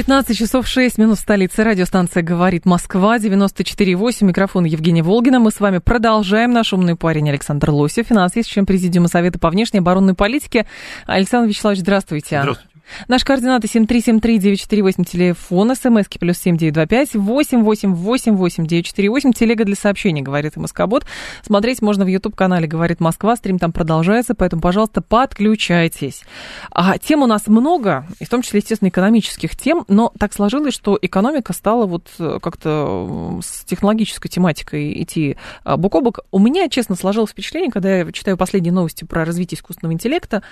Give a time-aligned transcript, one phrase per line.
[0.00, 1.62] 15 часов 6 минут в столице.
[1.62, 4.24] Радиостанция «Говорит Москва», 94,8.
[4.24, 5.40] Микрофон Евгения Волгина.
[5.40, 6.52] Мы с вами продолжаем.
[6.52, 10.64] Наш умный парень Александр Лосев, финансист, член Президиума Совета по внешней оборонной политике.
[11.04, 12.40] Александр Вячеславович, здравствуйте.
[12.40, 12.69] Здравствуйте.
[13.08, 21.06] Наши координаты 7373948, телефон, смски плюс 7925 8888948, телега для сообщений, говорит МСК-бот.
[21.42, 26.22] Смотреть можно в YouTube-канале «Говорит Москва», стрим там продолжается, поэтому, пожалуйста, подключайтесь.
[26.70, 30.74] А, тем у нас много, и в том числе, естественно, экономических тем, но так сложилось,
[30.74, 36.20] что экономика стала вот э, как-то с технологической тематикой идти а, бок о бок.
[36.30, 40.42] У меня, честно, сложилось впечатление, когда я читаю последние новости про развитие искусственного интеллекта,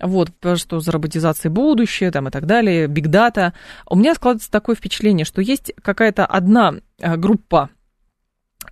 [0.00, 3.52] вот, что за роботизацией будут, будущее там, и так далее, бигдата.
[3.88, 7.70] У меня складывается такое впечатление, что есть какая-то одна э, группа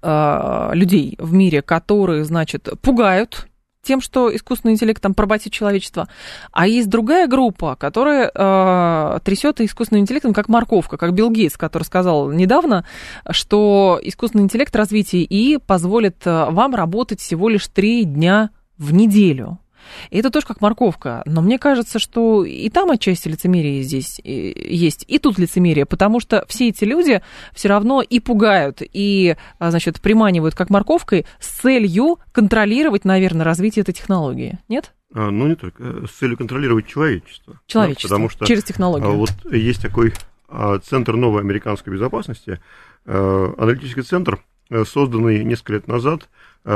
[0.02, 3.48] э, людей в мире, которые, значит, пугают
[3.82, 6.06] тем, что искусственный интеллект там поработит человечество.
[6.52, 11.84] А есть другая группа, которая э, трясет искусственным интеллектом как морковка, как Билл Гейтс, который
[11.84, 12.84] сказал недавно,
[13.30, 19.58] что искусственный интеллект развитие и позволит э, вам работать всего лишь три дня в неделю.
[20.10, 21.22] И это тоже как морковка.
[21.26, 26.44] Но мне кажется, что и там отчасти лицемерие здесь есть, и тут лицемерие, потому что
[26.48, 32.18] все эти люди все равно и пугают, и, а, значит, приманивают как морковкой с целью
[32.32, 34.58] контролировать, наверное, развитие этой технологии.
[34.68, 34.92] Нет?
[35.14, 35.82] А, ну, не только.
[35.82, 37.60] Э, с целью контролировать человечество.
[37.66, 39.08] Человечество, да, потому что, через технологию.
[39.08, 40.12] А, вот есть такой
[40.48, 42.60] а, Центр новой американской безопасности,
[43.06, 46.28] аналитический центр, э, созданный несколько лет назад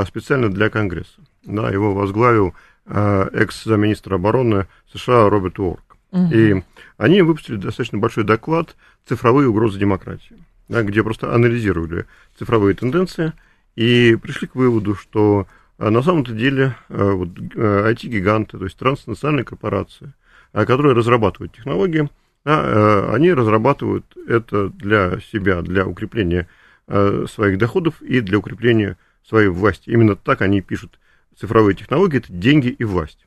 [0.07, 1.21] специально для Конгресса.
[1.43, 5.97] Да, его возглавил Э, экс-замминистра обороны США Роберт Уорк.
[6.11, 6.29] Угу.
[6.33, 6.63] И
[6.97, 8.75] они выпустили достаточно большой доклад
[9.07, 10.37] «Цифровые угрозы демократии»,
[10.69, 12.05] да, где просто анализировали
[12.37, 13.33] цифровые тенденции
[13.75, 15.47] и пришли к выводу, что
[15.77, 20.13] э, на самом-то деле э, вот, IT-гиганты, то есть транснациональные корпорации,
[20.53, 22.09] которые разрабатывают технологии,
[22.45, 26.47] они разрабатывают это для себя, для укрепления
[26.87, 28.97] своих доходов и для укрепления
[29.27, 29.89] своей власти.
[29.89, 30.99] Именно так они пишут
[31.39, 33.25] цифровые технологии– это деньги и власть.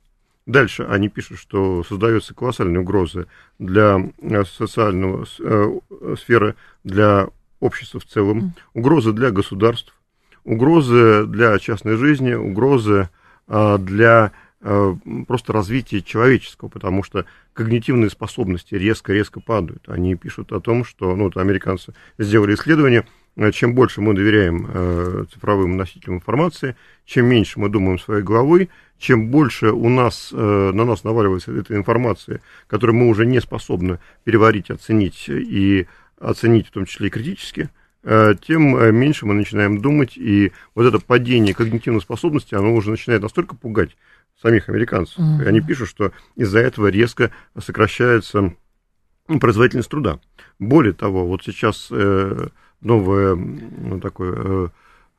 [0.48, 3.26] Дальше они пишут, что создаются колоссальные угрозы
[3.58, 5.78] для э, социального э,
[6.18, 6.54] сферы,
[6.84, 7.28] для
[7.60, 9.94] общества в целом, угрозы для государств,
[10.44, 13.10] угрозы для частной жизни, угрозы
[13.46, 14.32] э, для
[15.28, 19.88] просто развития человеческого, потому что когнитивные способности резко-резко падают.
[19.88, 23.17] Они пишут о том, что, ну, вот американцы сделали исследование– Э,
[23.52, 28.68] чем больше мы доверяем э, цифровым носителям информации, чем меньше мы думаем своей головой,
[28.98, 34.00] чем больше у нас, э, на нас наваливается эта информация, которую мы уже не способны
[34.24, 35.86] переварить, оценить и
[36.20, 37.70] оценить в том числе и критически,
[38.02, 43.54] тем меньше мы начинаем думать, и вот это падение когнитивной способности, оно уже начинает настолько
[43.54, 43.96] пугать
[44.40, 45.18] самих американцев.
[45.18, 45.46] Mm-hmm.
[45.46, 48.54] Они пишут, что из-за этого резко сокращается
[49.40, 50.20] производительность труда.
[50.58, 51.90] Более того, вот сейчас
[52.80, 54.68] новое ну, такое э,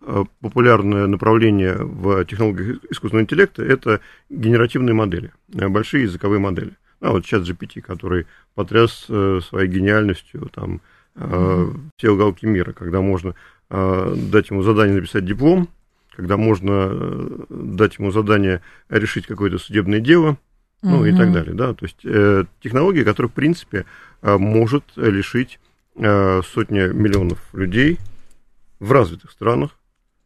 [0.02, 6.72] э, популярное направление в технологиях искусственного интеллекта– это генеративные модели, э, большие языковые модели.
[7.02, 10.81] А вот сейчас GPT, который потряс своей гениальностью там,
[11.16, 11.80] mm-hmm.
[11.96, 13.36] все уголки мира, когда можно
[13.69, 15.69] дать ему задание написать диплом,
[16.14, 20.38] когда можно дать ему задание решить какое-то судебное дело,
[20.81, 21.09] ну mm-hmm.
[21.09, 22.02] и так далее, да, то есть
[22.62, 23.86] технология, которая, в принципе,
[24.22, 25.58] может лишить
[26.00, 28.00] сотни миллионов людей
[28.80, 29.72] в развитых странах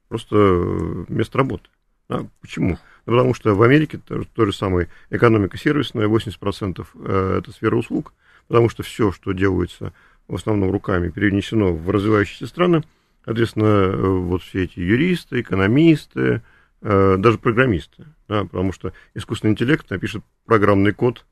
[0.07, 1.69] просто э, место работы.
[2.07, 2.27] Да?
[2.39, 2.77] Почему?
[3.05, 7.75] Ну, потому что в Америке то, то же самое экономика сервисная, 80% э, это сфера
[7.75, 8.13] услуг,
[8.47, 9.91] потому что все, что делается
[10.27, 12.83] в основном руками, перенесено в развивающиеся страны,
[13.25, 16.41] соответственно, вот все эти юристы, экономисты,
[16.81, 21.25] даже программисты, да, потому что искусственный интеллект напишет программный код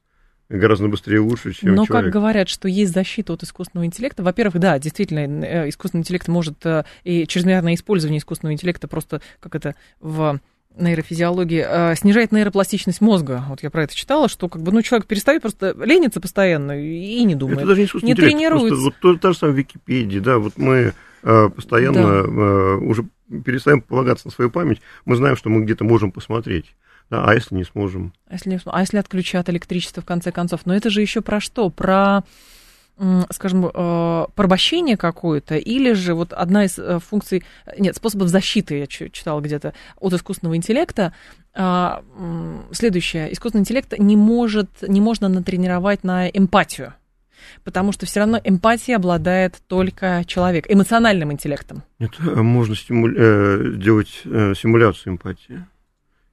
[0.51, 2.05] гораздо быстрее и лучше, чем Но человек.
[2.05, 6.65] как говорят, что есть защита от искусственного интеллекта, во-первых, да, действительно, э, искусственный интеллект может
[6.65, 10.39] э, и чрезмерное использование искусственного интеллекта просто как это в
[10.77, 13.43] нейрофизиологии э, снижает нейропластичность мозга.
[13.49, 17.23] Вот я про это читала, что как бы ну человек перестает просто ленится постоянно и
[17.23, 18.81] не думает, это даже не, не интеллект, тренируется.
[18.81, 22.77] Просто, вот та же самая Википедия, да, вот мы постоянно да.
[22.77, 23.05] уже
[23.45, 26.75] перестаем полагаться на свою память, мы знаем, что мы где-то можем посмотреть.
[27.11, 28.13] А если не сможем?
[28.27, 30.61] А если, а если отключат электричество в конце концов?
[30.65, 31.69] Но это же еще про что?
[31.69, 32.23] Про
[33.31, 37.43] скажем, э, порабощение какое-то, или же вот одна из э, функций,
[37.79, 41.13] нет, способов защиты, я читала где-то, от искусственного интеллекта,
[41.53, 42.03] а,
[42.71, 46.93] следующее, искусственный интеллект не может, не можно натренировать на эмпатию
[47.63, 51.81] потому что все равно эмпатия обладает только человек, эмоциональным интеллектом.
[51.97, 55.65] Нет, можно стимуля- э, делать симуляцию эмпатии.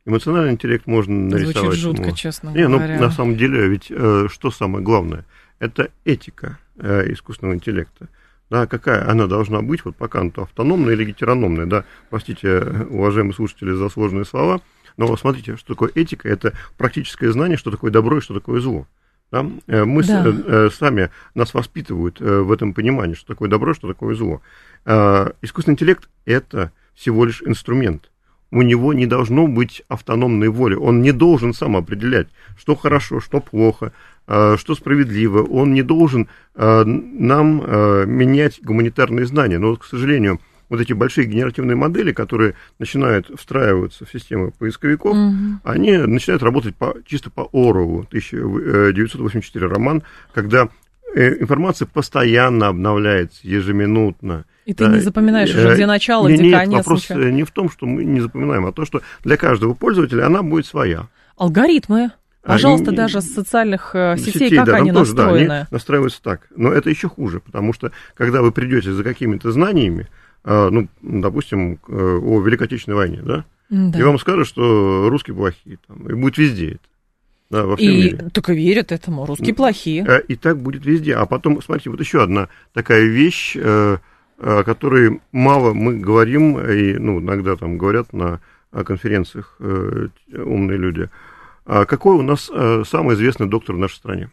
[0.08, 1.56] Эмоциональный интеллект можно нарисовать.
[1.56, 2.16] Звучит жутко, ему.
[2.16, 2.96] честно Не, говоря.
[2.96, 5.26] Ну, на самом деле, ведь э, что самое главное?
[5.58, 8.08] Это этика э, искусственного интеллекта.
[8.48, 12.58] Да, какая она должна быть, вот пока она автономная или гетерономная, да, простите,
[12.88, 14.62] уважаемые слушатели, за сложные слова,
[14.96, 18.86] но смотрите, что такое этика, это практическое знание, что такое добро и что такое зло.
[19.30, 19.44] Да?
[19.66, 20.24] Э, мы да.
[20.24, 24.40] С, э, сами, нас воспитывают э, в этом понимании, что такое добро, что такое зло.
[24.86, 28.10] Э, искусственный интеллект– это всего лишь инструмент.
[28.50, 30.74] У него не должно быть автономной воли.
[30.74, 32.28] Он не должен сам определять,
[32.58, 33.92] что хорошо, что плохо,
[34.26, 35.42] э, что справедливо.
[35.42, 39.58] Он не должен э, нам э, менять гуманитарные знания.
[39.58, 40.40] Но, вот, к сожалению,
[40.70, 45.60] вот эти большие генеративные модели, которые начинают встраиваться в системы поисковиков, угу.
[45.64, 50.02] они начинают работать по, чисто по Орову, 1984 роман,
[50.32, 50.68] когда
[51.14, 54.44] информация постоянно обновляется, ежеминутно.
[54.64, 56.78] И ты не запоминаешь уже, где начало, где нет, конец.
[56.78, 57.24] Вопрос ничего.
[57.24, 60.66] не в том, что мы не запоминаем, а то, что для каждого пользователя она будет
[60.66, 61.08] своя.
[61.36, 62.10] Алгоритмы.
[62.42, 65.48] Пожалуйста, они, даже с социальных э, сетей, сетей как да, они тоже, настроены?
[65.48, 66.46] Да, они настраиваются так.
[66.56, 70.08] Но это еще хуже, потому что когда вы придете за какими-то знаниями,
[70.44, 73.44] ну, допустим, э, о Великой Отечественной войне, да?
[73.68, 73.98] да.
[73.98, 76.80] И вам скажут, что русские плохие, там, и будет везде это.
[77.50, 78.28] Да, во всем и мире.
[78.32, 80.04] только верят этому, русские плохие.
[80.06, 81.14] Э, и так будет везде.
[81.14, 83.98] А потом, смотрите, вот еще одна такая вещь, э,
[84.38, 88.40] о которой мало мы говорим, и ну, иногда там говорят на
[88.70, 91.08] конференциях умные люди.
[91.64, 92.50] А какой у нас
[92.88, 94.30] самый известный доктор в нашей стране?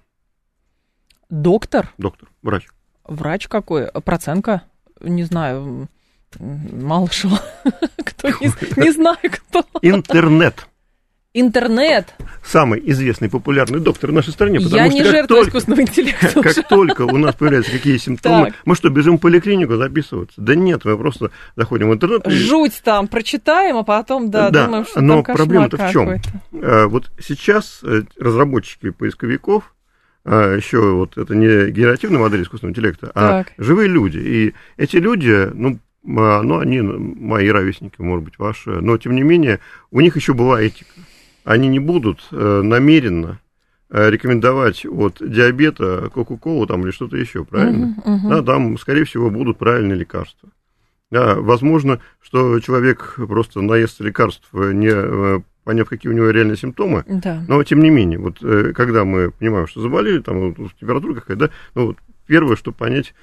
[1.29, 1.91] Доктор?
[1.97, 2.67] Доктор, врач.
[3.06, 3.88] Врач какой?
[3.88, 4.63] Проценко?
[5.01, 5.88] Не знаю.
[6.39, 7.39] Малышева.
[7.97, 9.63] Кто не, не знаю, кто.
[9.81, 10.67] Интернет.
[11.38, 12.16] Интернет.
[12.46, 14.62] Самый известный, популярный доктор в нашей стране.
[14.62, 16.42] Потому Я что не жертва только, искусственного интеллекта.
[16.42, 18.56] Как только у нас появляются какие симптомы, так.
[18.64, 20.40] мы что, бежим в поликлинику записываться?
[20.40, 22.26] Да нет, мы просто заходим в интернет.
[22.28, 26.22] Жуть там, прочитаем, а потом, да, да думаем, что но там проблема-то в чем?
[26.54, 29.76] А, вот сейчас э, разработчики поисковиков
[30.24, 33.54] а еще вот это не генеративная модель искусственного интеллекта, а так.
[33.58, 34.20] живые люди.
[34.20, 35.80] И эти люди, ну,
[36.18, 39.60] а, ну, они мои ровесники, может быть, ваши, но, тем не менее,
[39.92, 40.94] у них еще была этика.
[41.45, 43.39] Они не будут э, намеренно
[43.92, 47.95] э, рекомендовать от диабета Кока-Колу там или что-то еще, правильно?
[48.03, 48.30] Uh-huh, uh-huh.
[48.30, 50.50] Да, там, скорее всего, будут правильные лекарства.
[51.12, 57.03] Да, возможно, что человек просто наестся лекарств, не э, поняв, какие у него реальные симптомы,
[57.07, 57.44] да.
[57.48, 58.39] но тем не менее, вот
[58.75, 63.13] когда мы понимаем, что заболели, там температура какая-то, да, ну вот первое, что понять,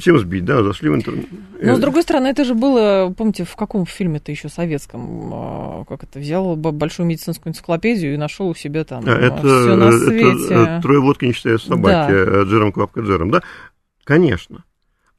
[0.00, 1.26] чем сбить, да, зашли в интернет.
[1.60, 6.02] Но, с другой стороны, это же было, помните, в каком фильме-то еще советском, а, как
[6.02, 10.54] это, взял большую медицинскую энциклопедию и нашел у себя там а, это, все на свете.
[10.54, 12.42] Это «Трое водки не считая собаки» да.
[12.42, 13.42] Джером Квапка Джером, да?
[14.04, 14.64] Конечно.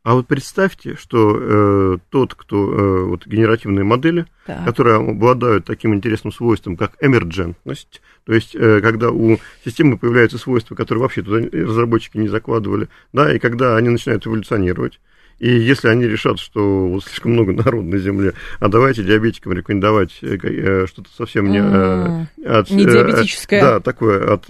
[0.03, 4.63] А вот представьте, что э, тот, кто э, вот генеративные модели, так.
[4.63, 10.75] которые обладают таким интересным свойством, как эмерджентность, то есть э, когда у системы появляются свойства,
[10.75, 15.01] которые вообще туда разработчики не закладывали, да, и когда они начинают эволюционировать,
[15.39, 20.17] и если они решат, что вот слишком много народа на Земле, а давайте диабетикам рекомендовать
[20.21, 21.59] э, э, что-то совсем не...
[21.59, 23.61] Mm, от, не диабетическое.
[23.61, 24.45] Да, такое от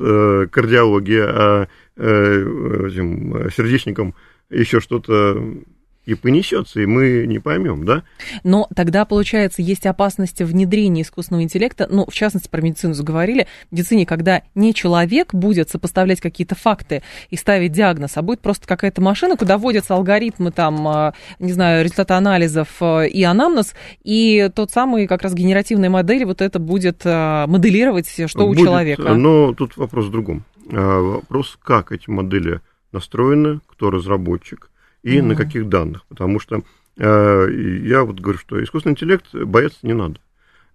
[0.52, 1.68] кардиологии, а
[1.98, 4.14] этим сердечникам
[4.50, 5.64] еще что-то
[6.08, 8.04] и понесется, и мы не поймем, да?
[8.46, 13.74] Но тогда, получается, есть опасность внедрения искусственного интеллекта, ну, в частности, про медицину заговорили, в
[13.74, 19.02] медицине, когда не человек будет сопоставлять какие-то факты и ставить диагноз, а будет просто какая-то
[19.02, 24.72] машина, куда вводятся алгоритмы, там, а, не знаю, результаты анализов а, и анамнез, и тот
[24.72, 29.14] самый как раз генеративная модель вот это будет а, моделировать, что будет, у человека.
[29.14, 30.46] Но тут вопрос в другом.
[30.70, 32.62] Вопрос, как эти модели
[32.94, 34.72] настроены, кто разработчик
[35.04, 35.22] и mm-hmm.
[35.22, 36.06] на каких данных.
[36.08, 36.64] Потому что
[36.98, 37.48] э,
[37.84, 40.20] я вот говорю, что искусственный интеллект бояться не надо.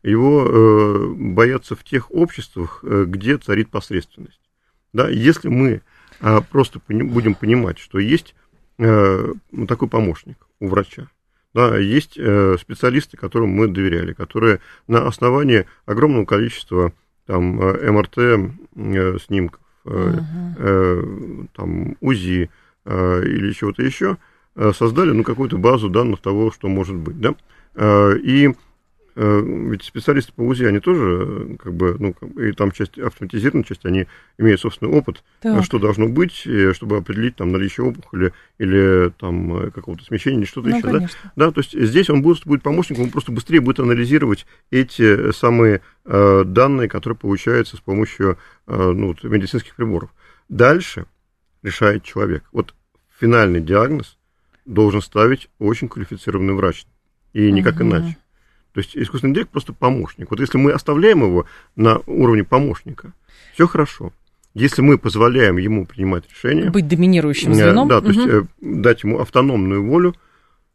[0.04, 4.40] Его э, боятся в тех обществах, э, где царит посредственность.
[4.92, 5.08] Да?
[5.08, 5.82] Если мы
[6.20, 8.36] э, просто пони- будем понимать, что есть
[8.78, 9.32] э,
[9.66, 11.08] такой помощник у врача,
[11.54, 16.92] да, есть э, специалисты, которым мы доверяли, которые на основании огромного количества
[17.26, 20.54] там, э, МРТ э, снимков, uh-huh.
[20.56, 21.02] э,
[21.54, 22.48] там, УЗИ э,
[22.86, 24.18] или чего-то еще,
[24.56, 27.20] э, создали ну, какую-то базу данных того, что может быть.
[27.20, 27.34] Да?
[27.74, 28.52] Э, и
[29.14, 33.84] Э, ведь специалисты по УЗИ, они тоже, как бы, ну, и там часть, автоматизированная часть,
[33.84, 34.06] они
[34.38, 35.64] имеют собственный опыт, так.
[35.64, 40.78] что должно быть, чтобы определить там наличие опухоли или там какого-то смещения или что-то ну,
[40.78, 41.18] еще, конечно.
[41.36, 41.46] да?
[41.46, 45.82] Да, то есть здесь он будет, будет помощником, он просто быстрее будет анализировать эти самые
[46.06, 50.10] э, данные, которые получаются с помощью э, ну, медицинских приборов.
[50.48, 51.06] Дальше
[51.62, 52.44] решает человек.
[52.52, 52.74] Вот
[53.18, 54.18] финальный диагноз
[54.64, 56.86] должен ставить очень квалифицированный врач,
[57.32, 57.84] и никак угу.
[57.84, 58.16] иначе.
[58.72, 60.30] То есть искусственный интеллект просто помощник.
[60.30, 63.12] Вот если мы оставляем его на уровне помощника,
[63.54, 64.12] все хорошо.
[64.54, 66.70] Если мы позволяем ему принимать решения...
[66.70, 67.88] Быть доминирующим звеном.
[67.88, 68.14] Да, то угу.
[68.14, 70.14] есть э, дать ему автономную волю,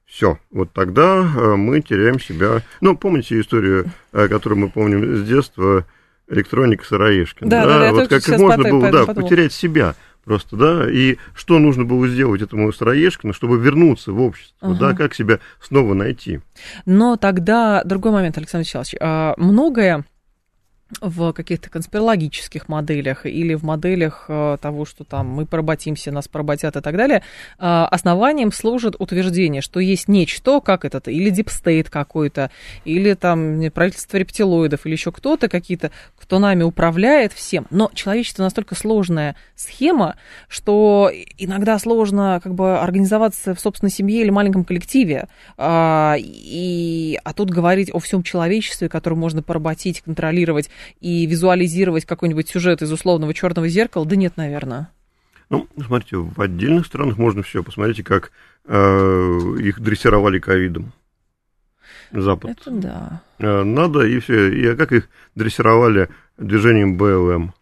[0.05, 2.63] все, вот тогда э, мы теряем себя.
[2.81, 5.85] Ну, помните историю, э, которую мы помним с детства,
[6.29, 7.49] электроника Сыроежкина?
[7.49, 9.95] Да, да, да, вот как можно было да, потерять себя
[10.27, 14.93] просто, да, и что нужно было сделать этому Сыроежкину, чтобы вернуться в общество, э, да,
[14.93, 16.41] как себя снова найти.
[16.85, 20.03] Но тогда другой момент, Александр Вячеславович, а, многое
[21.01, 26.75] в каких-то конспирологических моделях или в моделях э, того, что там мы поработимся, нас поработят
[26.77, 27.23] и так далее,
[27.59, 32.51] э, основанием служит утверждение, что есть нечто, как это, или deep state какой-то,
[32.85, 37.67] или там правительство рептилоидов, или еще кто-то, какие-то, кто нами управляет всем.
[37.69, 40.15] Но человечество настолько сложная схема,
[40.47, 45.27] что иногда сложно как бы организоваться в собственной семье или маленьком коллективе,
[45.57, 52.49] а, и, а тут говорить о всем человечестве, которое можно поработить, контролировать, и визуализировать какой-нибудь
[52.49, 54.89] сюжет из условного черного зеркала, да нет, наверное.
[55.49, 57.63] Ну, смотрите, в отдельных странах можно все.
[57.63, 58.31] Посмотрите, как
[58.65, 60.91] э, их дрессировали ковидом.
[62.11, 62.51] Запад.
[62.51, 63.21] Это да.
[63.39, 64.51] Э, надо, и все.
[64.51, 67.53] И как их дрессировали движением БЛМ.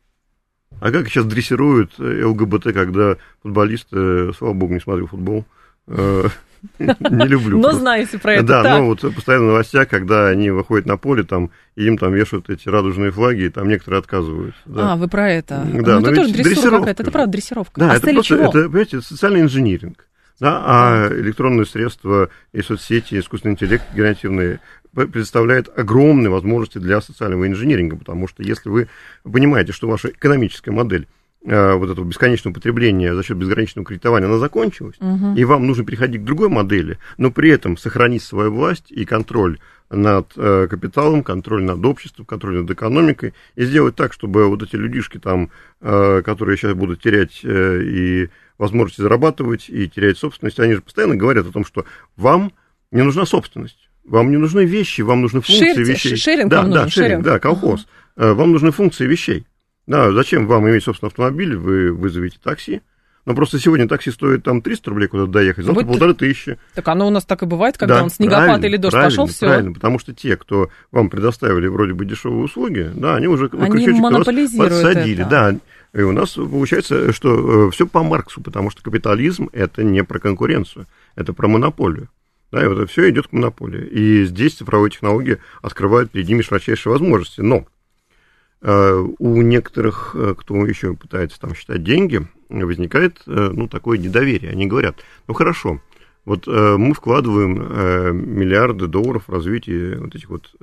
[0.82, 5.46] А как сейчас дрессируют ЛГБТ, когда футболисты, слава богу, не смотрю футбол,
[5.88, 6.28] э,
[6.80, 7.60] Не люблю.
[7.60, 8.44] Но знаете про это.
[8.44, 12.14] Да, ну вот постоянно в новостях, когда они выходят на поле, там, и им там
[12.14, 14.60] вешают эти радужные флаги, и там некоторые отказываются.
[14.76, 15.66] А, вы про это.
[15.66, 17.80] Да, ну, это тоже дрессировка какая-то, это правда дрессировка.
[17.80, 20.08] Да, а это просто, это, понимаете, социальный инжиниринг.
[20.40, 24.60] Да, а электронные средства и соцсети, и искусственный интеллект генеративные
[24.94, 28.88] предоставляет огромные возможности для социального инжиниринга, потому что если вы
[29.24, 31.08] понимаете, что ваша экономическая модель
[31.46, 35.36] вот этого бесконечного потребления за счет безграничного кредитования, она закончилась, угу.
[35.36, 39.60] и вам нужно переходить к другой модели, но при этом сохранить свою власть и контроль
[39.90, 44.76] над э, капиталом, контроль над обществом, контроль над экономикой, и сделать так, чтобы вот эти
[44.76, 50.74] людишки там, э, которые сейчас будут терять э, и возможности зарабатывать, и терять собственность, они
[50.74, 51.86] же постоянно говорят о том, что
[52.16, 52.52] вам
[52.92, 53.90] не нужна собственность.
[54.04, 56.16] Вам не нужны вещи, вам нужны функции Шерти, вещей.
[56.16, 57.26] Шеринг да, да, нужен, шеринг, шеринг.
[57.26, 57.88] да, колхоз.
[58.16, 58.34] Uh-huh.
[58.34, 59.46] Вам нужны функции вещей.
[59.88, 62.82] Да, зачем вам иметь, собственно, автомобиль, вы вызовете такси.
[63.26, 66.60] Но просто сегодня такси стоит там 300 рублей куда-то доехать, завтра вот полторы тысячи.
[66.76, 69.48] Так оно у нас так и бывает, когда да, он снегопад или дождь пошел, все.
[69.48, 74.00] Правильно, потому что те, кто вам предоставили вроде бы дешевые услуги, да, они уже они
[74.00, 75.22] монополизируют подсадили.
[75.22, 75.30] Это.
[75.30, 75.56] Да,
[76.00, 80.20] и у нас получается, что э, все по Марксу, потому что капитализм это не про
[80.20, 82.10] конкуренцию, это про монополию.
[82.52, 83.86] Да, и вот все идет к монополии.
[83.86, 87.42] И здесь цифровые технологии открывают перед ними широчайшие возможности.
[87.42, 87.66] Но
[88.62, 94.52] у некоторых, э, кто еще пытается там считать деньги, возникает э, ну, такое недоверие.
[94.52, 94.98] Они говорят,
[95.28, 95.82] ну хорошо,
[96.26, 97.54] вот мы вкладываем
[98.40, 100.56] миллиарды долларов в развитие вот этих вот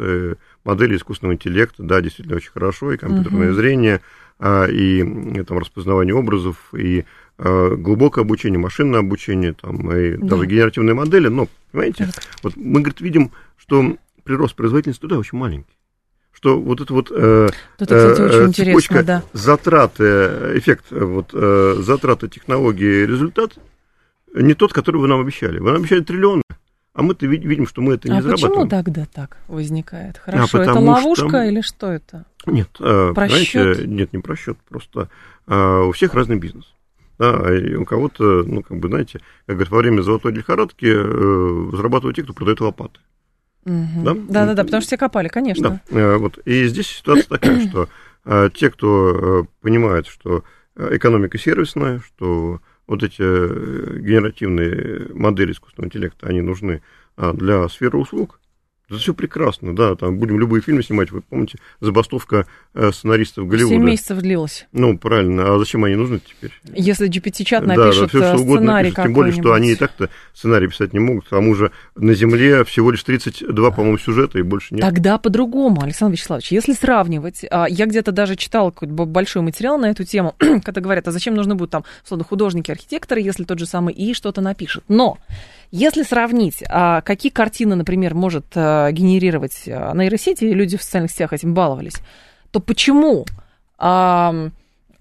[0.64, 3.54] моделей искусственного интеллекта, да, действительно очень хорошо, и компьютерное uh-huh.
[3.54, 4.00] зрение,
[4.40, 7.04] а, и, и там распознавание образов, и
[7.38, 10.30] глубокое обучение, машинное обучение, там, и да.
[10.30, 12.08] даже генеративные модели, но, понимаете,
[12.42, 15.76] вот мы, говорит, видим, что прирост производительности туда очень маленький
[16.42, 19.22] что вот это вот э, это, кстати, э, очень цепочка да.
[19.32, 20.02] затраты,
[20.58, 23.52] эффект вот, э, затраты технологии результат
[24.34, 25.61] не тот, который вы нам обещали.
[25.61, 26.42] Вы нам обещали триллионы,
[26.94, 28.54] а мы-то видим, что мы это не а зарабатываем.
[28.54, 30.16] почему тогда так возникает?
[30.16, 31.42] А Хорошо, а это ловушка что...
[31.44, 32.25] или что это?
[32.46, 33.87] Нет, э, просчет?
[33.87, 35.11] нет, не просчет, просто
[35.46, 36.75] э, у всех разный бизнес.
[37.18, 41.76] Да, и у кого-то, ну, как бы, знаете, как говорят, во время золотой лихорадки э,
[41.76, 42.99] зарабатывают те, кто продает лопаты.
[43.64, 44.02] Угу.
[44.02, 44.14] Да?
[44.14, 45.81] да, да, да, потому что все копали, конечно.
[45.90, 45.99] Да.
[45.99, 46.38] Э, вот.
[46.45, 47.88] И здесь ситуация такая, что
[48.25, 50.45] э, те, кто э, понимает, что
[50.76, 56.83] экономика сервисная, что вот эти генеративные модели искусственного интеллекта, они нужны
[57.16, 58.40] для сферы услуг,
[58.92, 63.76] это все прекрасно, да, там будем любые фильмы снимать, вы помните, забастовка э, сценаристов Голливуда.
[63.76, 64.66] 7 месяцев длилась.
[64.72, 66.52] Ну, правильно, а зачем они нужны теперь?
[66.75, 70.11] Если GPT-чат напишет да, да, все, что сценарий напишет, Тем более, что они и так-то
[70.34, 74.42] сценарий писать не могут, к тому же на Земле всего лишь 32, по-моему, сюжета и
[74.42, 74.82] больше нет.
[74.82, 80.04] Тогда по-другому, Александр Вячеславович, если сравнивать, а, я где-то даже читал большой материал на эту
[80.04, 83.94] тему, когда говорят, а зачем нужны будут там, условно, художники, архитекторы, если тот же самый
[83.94, 84.84] И что-то напишет.
[84.88, 85.18] Но
[85.73, 91.11] если сравнить, а, какие картины, например, может э, генерировать э, нейросети, и люди в социальных
[91.11, 91.97] сетях этим баловались,
[92.50, 93.26] то почему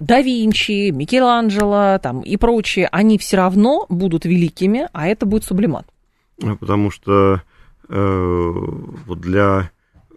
[0.01, 5.85] да Винчи, Микеланджело там, и прочие, они все равно будут великими, а это будет сублимат?
[6.43, 7.43] А потому что
[7.87, 8.51] э,
[9.05, 9.69] вот для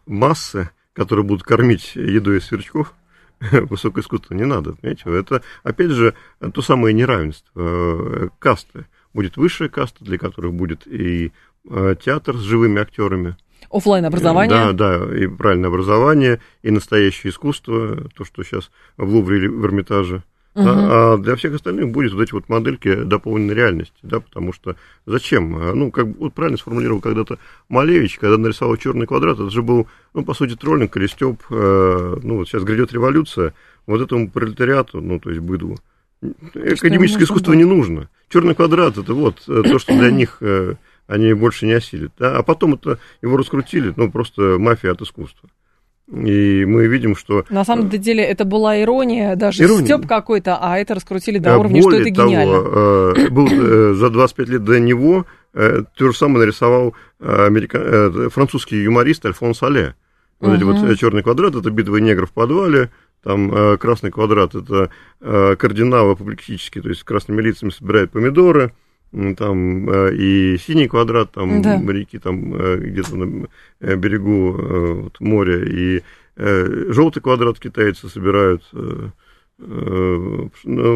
[0.06, 2.94] массы, которые будут кормить едой из сверчков,
[3.40, 5.02] высокое искусство не надо, понимаете?
[5.18, 6.14] Это, опять же,
[6.54, 8.86] то самое неравенство э, касты.
[9.14, 11.32] Будет высшая каста, для которых будет и
[11.70, 13.36] э, театр с живыми актерами.
[13.70, 14.72] Оффлайн образование.
[14.72, 19.64] Да, да, и правильное образование, и настоящее искусство, то, что сейчас в Лувре или в
[19.64, 20.22] Эрмитаже.
[20.54, 20.64] Угу.
[20.68, 24.76] А, а для всех остальных будет вот эти вот модельки дополненной реальности, да, потому что
[25.04, 25.56] зачем?
[25.56, 29.88] А, ну, как вот правильно сформулировал когда-то Малевич, когда нарисовал черный квадрат, это же был,
[30.12, 33.52] ну, по сути, троллинг или стёб, э, ну, вот сейчас грядет революция,
[33.86, 35.76] вот этому пролетариату, ну, то есть быдлу,
[36.54, 38.08] академическое искусство не нужно.
[38.28, 40.74] Черный квадрат это вот э, то, что для них э,
[41.06, 42.12] они больше не осилят.
[42.18, 42.36] Да?
[42.38, 45.48] А потом это его раскрутили, ну, просто мафия от искусства.
[46.12, 47.44] И мы видим, что...
[47.48, 49.86] На самом деле это была ирония, даже ирония.
[49.86, 52.52] степ какой-то, а это раскрутили до уровня, Более что это того, гениально.
[52.52, 58.28] Э, был э, за 25 лет до него э, то же самое нарисовал америка...
[58.28, 59.94] французский юморист Альфонс Алле.
[60.40, 60.56] Вот угу.
[60.56, 62.90] эти вот черный квадрат, это битва негров в подвале,
[63.24, 64.90] там красный квадрат, это
[65.20, 68.72] кардиналы апоплексические, то есть красными лицами собирают помидоры,
[69.36, 71.78] там э, и синий квадрат, там да.
[71.78, 73.46] моряки там э, где-то на
[73.80, 76.02] э, берегу вот, моря, и
[76.36, 78.64] желтый квадрат китайцы собирают
[79.56, 80.50] на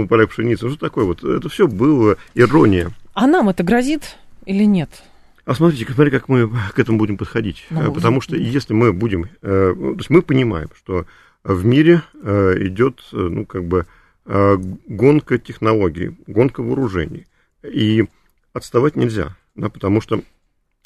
[0.08, 0.68] полях пшеницы.
[0.68, 1.22] Что такое вот?
[1.22, 2.90] Это все было ирония.
[3.14, 4.16] А нам это грозит
[4.46, 4.90] или нет?
[5.44, 7.64] А смотрите, смотри, как мы к этому будем подходить.
[7.70, 9.28] Ну, Потому что если мы будем...
[9.40, 11.06] То есть мы понимаем, что
[11.44, 13.86] в мире идет, ну, как бы,
[14.24, 17.26] гонка технологий, гонка вооружений.
[17.62, 18.06] И
[18.52, 20.22] отставать нельзя, да, потому что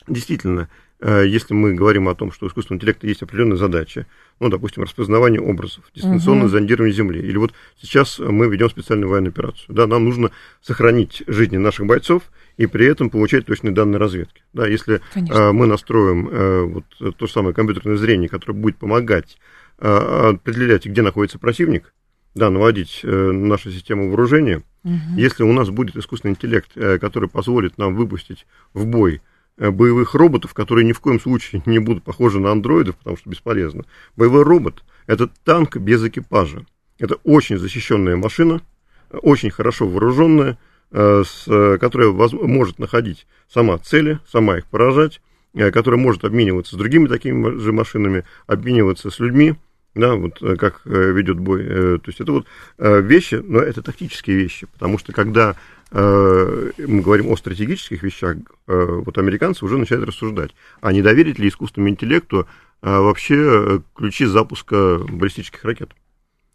[0.06, 0.68] действительно,
[1.00, 4.06] э, если мы говорим о том, что у искусственного интеллекта есть определенная задача,
[4.40, 6.52] ну, допустим, распознавание образов, дистанционное угу.
[6.52, 10.30] зондирование Земли, или вот сейчас мы ведем специальную военную операцию, да, нам нужно
[10.61, 12.23] сохранить жизни наших бойцов
[12.56, 14.42] и при этом получать точные данные разведки.
[14.52, 15.35] Да, если Конечно.
[15.35, 19.38] Э, мы настроим э, вот то же самое компьютерное зрение, которое будет помогать
[19.88, 21.92] определять, где находится противник,
[22.34, 24.62] да, наводить э, нашу систему вооружения.
[24.84, 25.16] Угу.
[25.16, 29.21] Если у нас будет искусственный интеллект, э, который позволит нам выпустить в бой
[29.58, 33.28] э, боевых роботов, которые ни в коем случае не будут похожи на андроидов, потому что
[33.28, 33.84] бесполезно.
[34.16, 36.64] Боевой робот– это танк без экипажа.
[36.99, 38.62] Это очень защищенная машина,
[39.10, 40.58] очень хорошо вооруженная,
[40.90, 41.45] с,
[41.80, 45.21] которая воз, может находить сама цели, сама их поражать,
[45.54, 49.56] которая может обмениваться с другими такими же машинами, обмениваться с людьми,
[49.95, 51.65] да, вот э, как э, ведет бой.
[51.65, 52.47] Э, то есть это вот
[52.78, 55.57] вещи, но это тактические вещи, потому что когда
[55.95, 61.91] мы говорим о стратегических вещах, вот американцы уже начинают рассуждать, а не доверить ли искусственному
[61.91, 62.49] интеллекту
[62.81, 65.91] вообще ключи запуска баллистических ракет.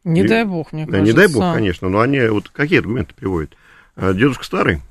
[0.04, 1.06] Не И, дай бог, мне кажется.
[1.06, 3.56] Не дай бог, конечно, но они вот какие аргументы приводят?
[3.96, 4.82] Дедушка старый.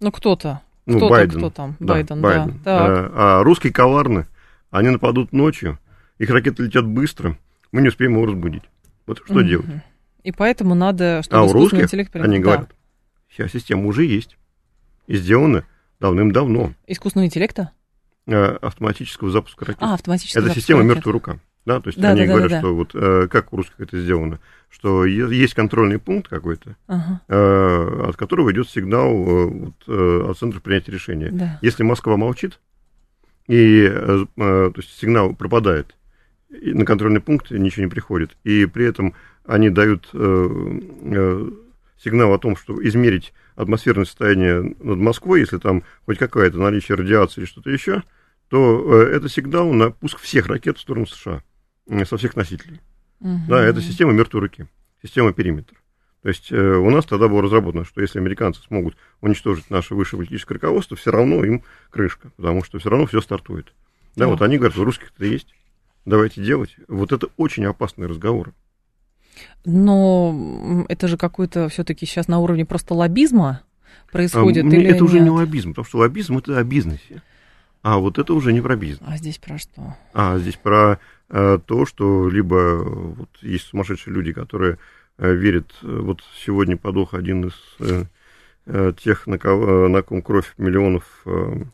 [0.00, 0.62] Ну, кто-то.
[0.86, 1.38] Ну, кто Байден.
[1.38, 1.76] Кто там?
[1.80, 2.60] Да, Байден, Байден.
[2.64, 2.78] да.
[2.80, 4.26] А, а русские коварны.
[4.70, 5.78] Они нападут ночью,
[6.22, 7.36] их ракеты летят быстро,
[7.72, 8.62] мы не успеем его разбудить.
[9.06, 9.42] Вот что угу.
[9.42, 9.66] делать?
[10.22, 12.14] И поэтому надо, чтобы а у русских, интеллект...
[12.14, 12.42] они да.
[12.42, 12.70] говорят,
[13.26, 14.36] вся система уже есть
[15.08, 15.64] и сделана
[15.98, 16.74] давным-давно.
[16.86, 17.72] Искусственного интеллекта?
[18.26, 19.82] Э, автоматического запуска ракет.
[19.82, 21.40] А, автоматического Это система мертвая рука.
[21.64, 22.60] Да, то есть да, они да, говорят, да, да.
[22.60, 27.20] что вот э, как у русских это сделано, что есть контрольный пункт какой-то, ага.
[27.28, 31.30] э, от которого идет сигнал э, вот, э, от центра принятия решения.
[31.32, 31.58] Да.
[31.62, 32.60] Если Москва молчит,
[33.46, 35.94] и э, э, то есть сигнал пропадает,
[36.52, 38.36] на контрольный пункт ничего не приходит.
[38.44, 41.50] И при этом они дают э, э,
[42.02, 47.40] сигнал о том, что измерить атмосферное состояние над Москвой, если там хоть какая-то наличие радиации
[47.40, 48.02] или что-то еще,
[48.48, 51.42] то э, это сигнал на пуск всех ракет в сторону США,
[52.04, 52.80] со всех носителей.
[53.20, 53.40] Угу.
[53.48, 54.66] Да, это система мертвой руки,
[55.02, 55.74] система периметр.
[56.22, 60.18] То есть э, у нас тогда было разработано, что если американцы смогут уничтожить наше высшее
[60.22, 63.72] политическое руководство, все равно им крышка, потому что все равно все стартует.
[64.14, 64.28] Да, да.
[64.28, 65.52] вот они говорят, у русских это есть,
[66.04, 66.76] давайте делать.
[66.88, 68.52] Вот это очень опасные разговоры.
[69.64, 73.62] Но это же какой-то все-таки сейчас на уровне просто лоббизма
[74.10, 74.64] происходит?
[74.64, 75.02] А, или это нет?
[75.02, 77.22] уже не лоббизм, потому что лоббизм это о бизнесе.
[77.82, 79.00] А вот это уже не про бизнес.
[79.04, 79.96] А здесь про что?
[80.14, 84.78] А здесь про э, то, что либо вот есть сумасшедшие люди, которые
[85.18, 85.72] э, верят.
[85.82, 88.04] Вот сегодня подох один из э,
[88.66, 91.22] э, тех, на, кого, на ком кровь миллионов.
[91.26, 91.64] Э,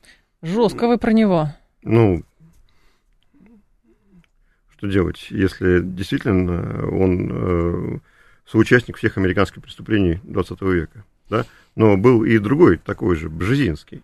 [0.41, 1.49] Жестко вы про него.
[1.83, 2.23] Ну,
[4.79, 7.99] что делать, если действительно он э,
[8.47, 11.45] соучастник всех американских преступлений 20 века, да?
[11.75, 14.03] Но был и другой, такой же, Бжезинский,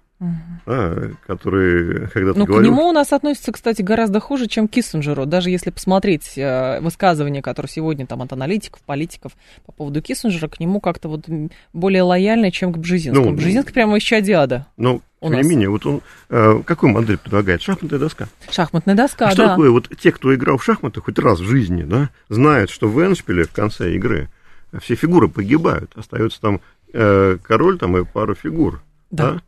[0.66, 2.70] а, который когда-то Ну, говорил...
[2.70, 5.27] к нему у нас относится, кстати, гораздо хуже, чем к Киссинджеру.
[5.27, 9.33] Даже если посмотреть э, высказывания, которые сегодня там от аналитиков, политиков
[9.66, 11.27] по поводу Киссинджера, к нему как-то вот
[11.72, 13.31] более лояльно, чем к Бжезинскому.
[13.31, 14.66] Ну, Бжезинский прямо из чадиада.
[14.77, 16.00] Но, у тем не менее, вот он
[16.31, 17.61] э, какую модель предлагает?
[17.61, 18.29] Шахматная доска.
[18.50, 19.48] Шахматная доска, А что да.
[19.50, 19.70] такое?
[19.70, 23.44] Вот те, кто играл в шахматы хоть раз в жизни, да, знают, что в Эншпиле
[23.44, 24.31] в конце игры
[24.81, 25.92] все фигуры погибают.
[25.96, 26.61] Остается там
[26.92, 28.83] э, король там и пара фигур.
[29.11, 29.33] Да.
[29.33, 29.42] Да.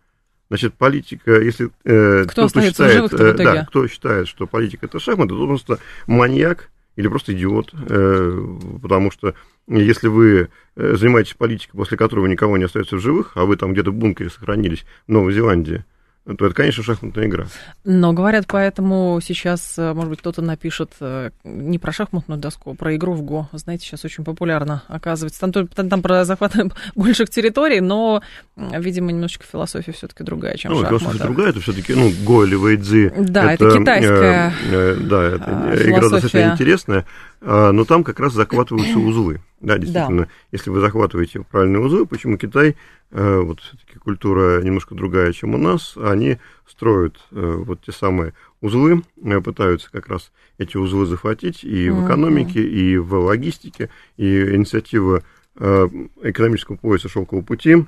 [0.48, 5.30] Значит, политика, если э, Кто в считает, э, да, кто считает, что политика это шахматы,
[5.30, 9.34] то просто маньяк или просто идиот, э, потому что
[9.66, 13.72] если вы э, занимаетесь политикой, после которого никого не остается в живых, а вы там
[13.72, 15.84] где-то в бункере сохранились в Новой Зеландии,
[16.34, 17.46] то это, конечно, шахматная игра.
[17.84, 22.74] Но говорят, поэтому сейчас, э, может быть, кто-то напишет э, не про шахматную доску, а
[22.74, 23.48] про игру в Го.
[23.52, 25.40] Знаете, сейчас очень популярно, оказывается.
[25.40, 26.54] Там, там, там про захват
[26.96, 28.22] больших территорий, но,
[28.56, 31.04] видимо, немножечко философия все-таки другая, чем Ну, шахматы.
[31.04, 33.12] философия другая, это все-таки, ну, Го или Вэйдзи.
[33.18, 37.06] Да, это китайская, э, э, да, это а, игра достаточно интересная,
[37.46, 39.40] но там как раз захватываются узлы.
[39.60, 42.76] Да, действительно, если вы захватываете правильные узлы, почему Китай,
[43.10, 46.36] э, вот все-таки культура немножко другая, чем у нас, они
[46.68, 52.04] строят э, вот те самые узлы, э, пытаются как раз эти узлы захватить и в
[52.04, 55.22] экономике, и в логистике, и инициатива
[55.58, 57.86] экономического пояса шелкового пути,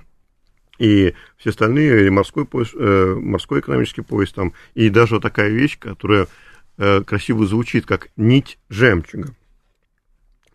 [0.79, 6.29] и все остальные, и морской, пояс, морской экономический пояс там, и даже такая вещь, которая
[6.79, 9.35] красиво звучит, как нить жемчуга.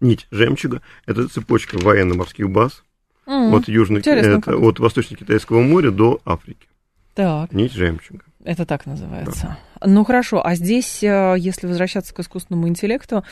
[0.04, 2.84] Нить жемчуга– это цепочка военно-морских баз
[3.26, 4.60] М, от, южно, интересно это как.
[4.60, 6.68] от восточно-китайского моря до Африки.
[7.16, 8.24] Так, Нить жемчуга.
[8.44, 9.58] это так называется.
[9.86, 13.24] Ну хорошо, а здесь, э, если возвращаться к искусственному интеллекту,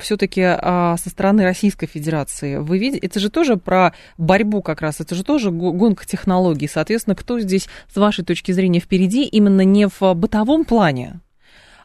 [0.00, 5.14] все-таки со стороны Российской Федерации, вы видите, это же тоже про борьбу как раз, это
[5.16, 6.68] же тоже го- гонка технологий.
[6.68, 11.18] Соответственно, кто здесь, с вашей точки зрения, впереди, именно не в бытовом плане,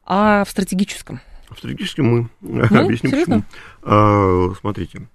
[0.06, 1.20] а в стратегическом?
[1.58, 2.30] Стратегически мы.
[2.42, 2.62] Мы?
[2.62, 3.42] Объясню Серьезно?
[3.42, 3.44] почему.
[3.84, 5.08] А, смотрите,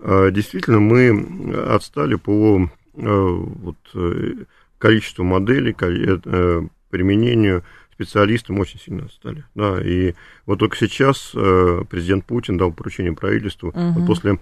[0.00, 4.44] а, действительно, мы отстали по а, вот, э,
[4.78, 9.44] количеству моделей, э, применению специалистам очень сильно отстали.
[9.54, 10.14] Да, и
[10.46, 11.30] вот только сейчас
[11.88, 13.92] президент Путин дал поручение правительству Мгм.
[13.94, 14.38] вот после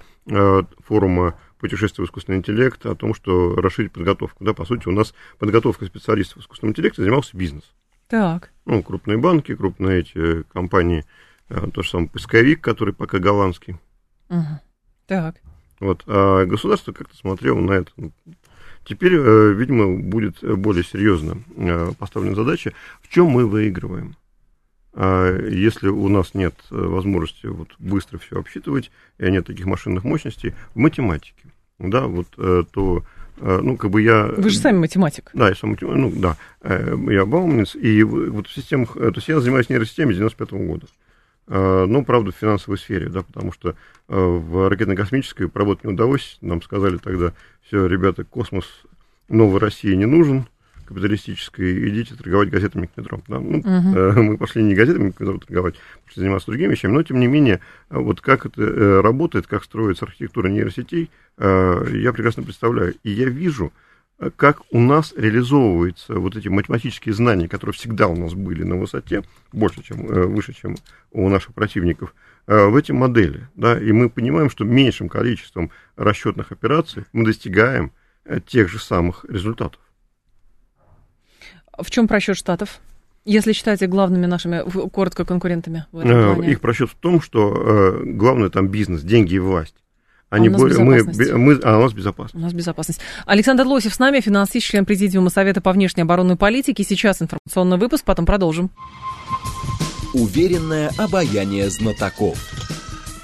[0.86, 4.42] форума путешествия в искусственный интеллект о том, что расширить подготовку.
[4.44, 7.64] Да, по сути, у нас подготовка специалистов в искусственном интеллекте занимался бизнес
[8.08, 8.50] Так.
[8.64, 11.04] ну, крупные банки, крупные эти компании,
[11.72, 13.76] то же самое поисковик, который пока голландский.
[14.28, 14.60] Мгм.
[15.06, 15.36] Так.
[15.80, 17.90] Вот, а государство как-то смотрело на это.
[18.84, 24.16] Теперь, э, видимо, будет более серьезно э, поставлена задача, в чем мы выигрываем.
[24.92, 30.04] А Если у нас нет э, возможности вот быстро все обсчитывать, и нет таких машинных
[30.04, 31.44] мощностей, в математике,
[31.78, 33.04] да, вот, э, то,
[33.38, 34.26] э, ну, как бы я...
[34.26, 35.30] Вы же сами математик.
[35.32, 39.16] Да, я сам, матем- ну, да, э, я бауманец, и вот в системах, э, то
[39.16, 40.86] есть я занимаюсь нейросистемой с 95 года.
[41.50, 43.74] Э, Ну, правда, в финансовой сфере, да, потому что э,
[44.08, 46.38] в ракетно-космической поработать не удалось.
[46.40, 47.32] Нам сказали тогда,
[47.66, 48.66] все, ребята, космос
[49.28, 50.46] новой России не нужен,
[50.86, 53.20] капиталистической, идите торговать газетами к метро.
[53.26, 53.40] Да?
[53.40, 55.74] Ну, э, мы пошли не газетами к метро торговать,
[56.06, 60.04] пошли заниматься другими вещами, но, тем не менее, вот как это э, работает, как строится
[60.04, 62.94] архитектура нейросетей, э, я прекрасно представляю.
[63.02, 63.89] И я вижу, э,
[64.36, 69.22] как у нас реализовываются вот эти математические знания, которые всегда у нас были на высоте,
[69.52, 70.76] больше, чем, э, выше, чем
[71.10, 72.14] у наших противников,
[72.46, 73.48] э, в эти модели.
[73.54, 73.80] Да?
[73.80, 77.92] И мы понимаем, что меньшим количеством расчетных операций мы достигаем
[78.26, 79.80] э, тех же самых результатов.
[81.78, 82.78] В чем просчет штатов?
[83.24, 86.50] Если считать их главными нашими, коротко, конкурентами в этом плане.
[86.50, 89.76] Их просчет в том, что главное там бизнес, деньги и власть.
[90.30, 91.02] Они у нас мы,
[91.36, 92.34] мы, а у нас безопасность.
[92.36, 93.00] У нас безопасность.
[93.26, 96.84] Александр Лосев с нами, финансист, член Президиума Совета по внешней оборонной политике.
[96.84, 98.70] Сейчас информационный выпуск, потом продолжим.
[100.14, 102.38] Уверенное обаяние знатоков.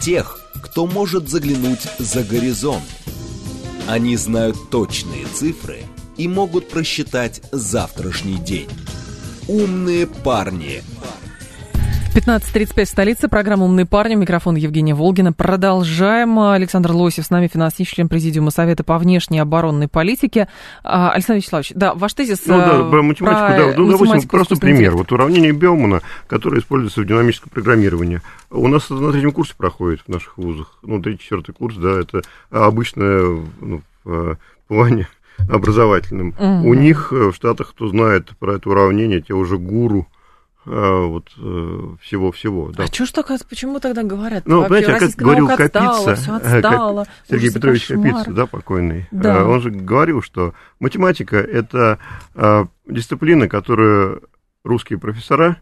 [0.01, 2.85] Тех, кто может заглянуть за горизонт.
[3.89, 5.83] Они знают точные цифры
[6.17, 8.69] и могут просчитать завтрашний день.
[9.47, 10.83] Умные парни.
[12.17, 13.29] 15.35 в столице.
[13.29, 14.15] Программа «Умные парни».
[14.15, 15.35] Микрофон Евгения Волгина.
[15.35, 16.41] Продолжаем.
[16.41, 20.49] Александр Лосев с нами, финансист, член Президиума Совета по внешней оборонной политике.
[20.83, 22.41] А, Александр Вячеславович, да, ваш тезис...
[22.47, 24.77] Ну да, э, про математику, да, ну, допустим, математику, просто пример.
[24.77, 24.97] интеллект.
[24.97, 28.23] Вот уравнение Белмана, которое используется в динамическом программировании.
[28.49, 30.79] У нас на третьем курсе проходит в наших вузах.
[30.83, 34.37] Ну, третий, четвертый курс, да, это обычное ну, в э,
[34.69, 35.07] плане
[35.51, 36.29] образовательном.
[36.29, 36.65] Мгм.
[36.65, 40.07] У них э, в Штатах, кто знает про это уравнение, те уже гуру
[40.67, 41.31] вот
[42.03, 42.73] всего-всего.
[42.73, 42.85] Да.
[42.85, 44.47] А что ж так, почему тогда говорят?
[44.47, 49.45] Ну, понимаете, а как говорил Капица, отстало, Сергей Петрович Капица, да, покойный, да.
[49.45, 51.99] он же говорил, что математика– это
[52.87, 54.23] дисциплина, которую
[54.65, 55.57] русские профессора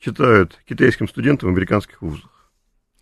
[0.00, 2.30] читают китайским студентам в американских вузах.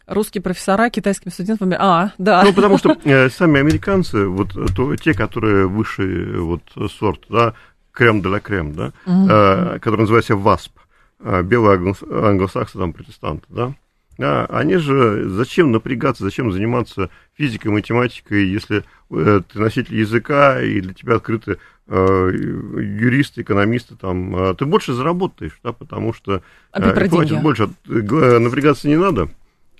[0.07, 1.73] Русские профессора китайским студентам...
[1.79, 2.43] А, да.
[2.45, 6.62] Ну, потому что э, сами американцы, вот то, те, которые высший вот,
[6.99, 7.55] сорт, да,
[7.93, 9.77] крем де ла крем, да, mm-hmm.
[9.77, 10.80] э, который называется ВАСП, э,
[11.23, 13.75] белые англосаксы, там, протестанты, да,
[14.23, 20.81] а, они же, зачем напрягаться, зачем заниматься физикой, математикой, если э, ты носитель языка, и
[20.81, 26.43] для тебя открыты э, юристы, экономисты, там, э, ты больше заработаешь, да, потому что
[26.75, 29.31] э, платят больше, напрягаться не надо,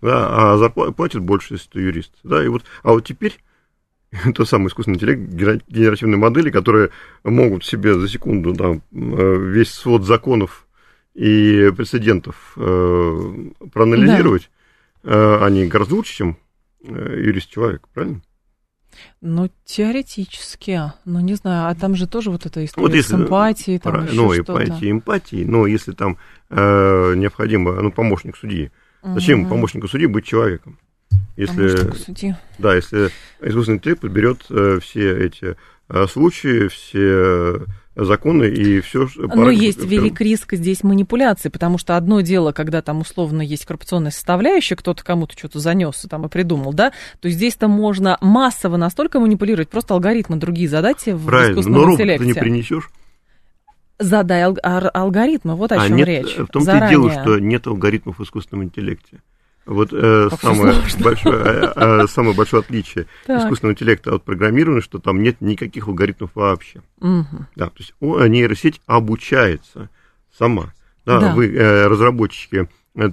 [0.01, 3.39] да, а зарплату платят больше, если ты юрист, да, и вот, а вот теперь
[4.35, 5.21] то самый искусственный интеллект,
[5.69, 6.91] генеративные модели, которые
[7.25, 10.67] могут себе за секунду там, э, весь свод законов
[11.15, 14.51] и прецедентов э, проанализировать,
[15.03, 15.11] да.
[15.11, 16.39] э, они гораздо лучше, чем
[16.83, 18.23] э, юрист-человек, правильно?
[19.21, 23.15] Ну, теоретически, ну, не знаю, а там же тоже вот эта история вот если, с
[23.15, 26.19] эмпатией, там про, Ну, эмпатии, эмпатии, но если там
[26.49, 28.71] э, необходимо, ну, помощник судьи,
[29.03, 29.15] угу.
[29.15, 30.79] зачем помощнику судьи быть человеком?
[31.37, 32.35] Если, судьи.
[32.59, 35.57] Да, если искусственный интеллект подберет э, все эти
[35.89, 37.67] э, случаи, все
[38.05, 39.09] законы и все.
[39.17, 44.11] Но есть велик риск здесь манипуляции, потому что одно дело, когда там условно есть коррупционная
[44.11, 49.69] составляющая, кто-то кому-то что-то занес там и придумал, да, то здесь-то можно массово настолько манипулировать,
[49.69, 52.25] просто алгоритмы другие задать в Правильно, искусственном но интеллекте.
[52.25, 52.91] ты не принесешь.
[53.99, 56.35] Задай алг- алгоритмы, вот о а чем нет, речь.
[56.37, 59.21] В том-то и дело, что нет алгоритмов в искусственном интеллекте.
[59.71, 63.45] Вот э, самое, большое, э, э, самое большое отличие так.
[63.45, 66.83] искусственного интеллекта от программирования, что там нет никаких алгоритмов вообще.
[66.99, 67.47] Угу.
[67.55, 69.89] Да, то есть нейросеть обучается
[70.37, 70.75] сама.
[71.07, 71.35] Да, да.
[71.35, 72.69] Вы, э, разработчики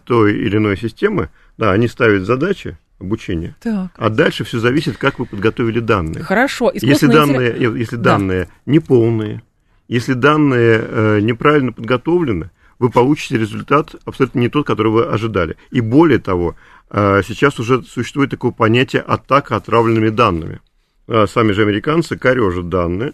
[0.05, 3.55] той или иной системы, да, они ставят задачи, обучения.
[3.61, 3.91] Так.
[3.95, 6.23] А дальше все зависит, как вы подготовили данные.
[6.23, 6.71] Хорошо.
[6.73, 8.51] Если данные, если данные да.
[8.65, 9.43] неполные,
[9.87, 15.57] если данные э, неправильно подготовлены, вы получите результат абсолютно не тот, который вы ожидали.
[15.71, 16.55] И более того,
[16.89, 20.59] э, сейчас уже существует такое понятие атака отравленными данными.
[21.07, 23.13] Э, сами же американцы корежат данные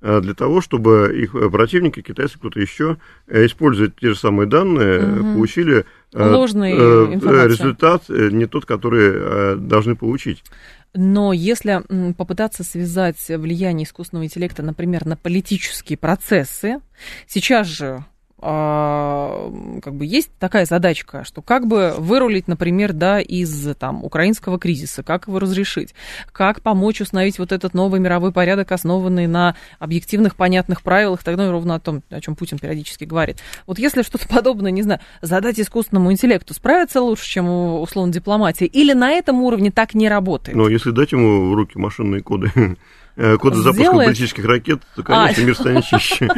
[0.00, 2.96] э, для того, чтобы их противники, китайцы, кто-то еще,
[3.28, 5.34] используя те же самые данные, угу.
[5.34, 10.42] получили Ложный результат не тот, который должны получить.
[10.94, 11.82] Но если
[12.14, 16.80] попытаться связать влияние искусственного интеллекта, например, на политические процессы,
[17.26, 18.02] сейчас же
[18.38, 25.02] как бы есть такая задачка, что как бы вырулить, например, да, из там украинского кризиса,
[25.02, 25.94] как его разрешить,
[26.32, 31.76] как помочь установить вот этот новый мировой порядок, основанный на объективных, понятных правилах, тогда ровно
[31.76, 33.38] о том, о чем Путин периодически говорит.
[33.66, 37.48] Вот если что-то подобное, не знаю, задать искусственному интеллекту, справиться лучше, чем
[37.80, 40.56] условно дипломатия, или на этом уровне так не работает?
[40.56, 42.50] Ну, если дать ему в руки машинные коды,
[43.18, 45.46] Э, коды запуска баллистических ракет, то, конечно, а.
[45.46, 46.28] мир станет чище.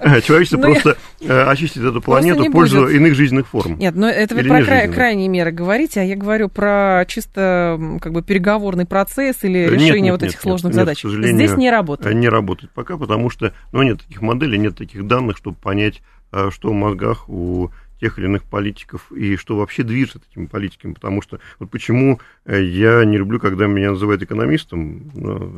[0.00, 3.78] Э, человечество ну, просто э, очистит эту планету в пользу иных жизненных форм.
[3.78, 8.22] Нет, но это вы про крайние меры говорите, а я говорю про чисто как бы
[8.22, 11.02] переговорный процесс или решение вот этих сложных задач.
[11.02, 12.16] Здесь не работает.
[12.16, 16.00] Не работает пока, потому что ну, нет таких моделей, нет таких данных, чтобы понять,
[16.50, 21.22] что в мозгах у тех или иных политиков и что вообще движет этими политиками, потому
[21.22, 25.10] что вот почему э, я не люблю, когда меня называют экономистом,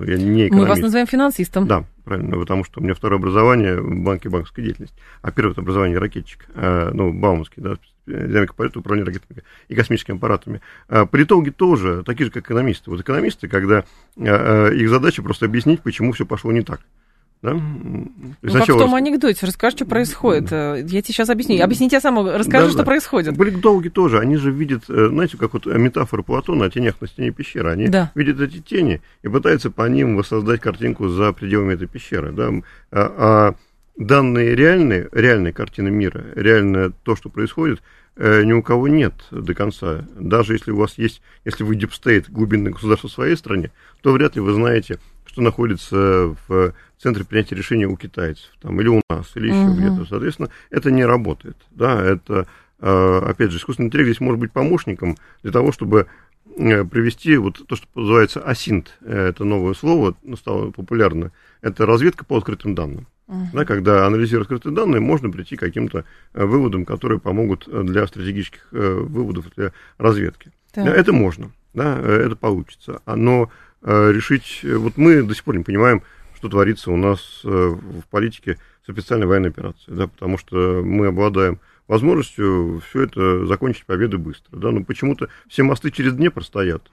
[0.06, 0.52] я не экономист.
[0.52, 1.66] Мы вас называем финансистом.
[1.66, 5.98] Да, правильно, потому что у меня второе образование в банке банковской деятельности, а первое образование
[5.98, 7.76] ракетчик, э, ну, Бауманский, да,
[8.06, 10.60] динамика полета, управление ракетами и космическими аппаратами.
[10.88, 12.90] А политологи тоже такие же, как экономисты.
[12.90, 13.84] Вот экономисты, когда
[14.16, 16.80] э, их задача просто объяснить, почему все пошло не так.
[17.42, 17.54] Да?
[17.54, 20.50] Ну, как в том анекдоте, расскажи, что происходит.
[20.52, 21.62] Я тебе сейчас объясню.
[21.64, 22.84] Объясните я сама, расскажи, да, что да.
[22.84, 23.36] происходит.
[23.36, 27.30] Политологи тоже, они же видят, э, знаете, как вот метафора Платона о тенях на стене
[27.30, 27.70] пещеры.
[27.70, 28.12] Они да.
[28.14, 32.32] видят эти тени и пытаются по ним воссоздать картинку за пределами этой пещеры.
[32.32, 32.50] Да?
[32.90, 33.54] А, а
[33.96, 37.82] данные реальные, реальные картины мира, реальное то, что происходит,
[38.16, 40.06] э, ни у кого нет до конца.
[40.18, 43.70] Даже если у вас есть, если вы deep state, глубинное государство в своей стране,
[44.02, 44.98] то вряд ли вы знаете,
[45.30, 49.74] что находится в центре принятия решения у китайцев, там, или у нас, или еще угу.
[49.74, 50.04] где-то.
[50.06, 51.56] Соответственно, это не работает.
[51.70, 52.48] Да, это,
[52.80, 56.08] э, опять же, искусственный интеллект здесь может быть помощником для того, чтобы
[56.56, 61.30] э, привести вот то, что называется асинт, э, это новое слово, стало популярно,
[61.62, 63.06] это разведка по открытым данным.
[63.28, 63.44] Uh-huh.
[63.52, 69.46] Да, когда анализируя открытые данные, можно прийти к каким-то выводам, которые помогут для стратегических выводов,
[69.54, 70.50] для разведки.
[70.72, 70.88] Так.
[70.88, 73.00] Это можно, да, это получится.
[73.06, 73.48] Но
[73.82, 76.02] решить, вот мы до сих пор не понимаем,
[76.40, 81.08] что творится у нас э, в политике с специальной военной операцией, да, потому что мы
[81.08, 84.56] обладаем возможностью все это закончить победой быстро.
[84.56, 84.70] Да?
[84.70, 86.90] Но почему-то все мосты через Днепр стоят.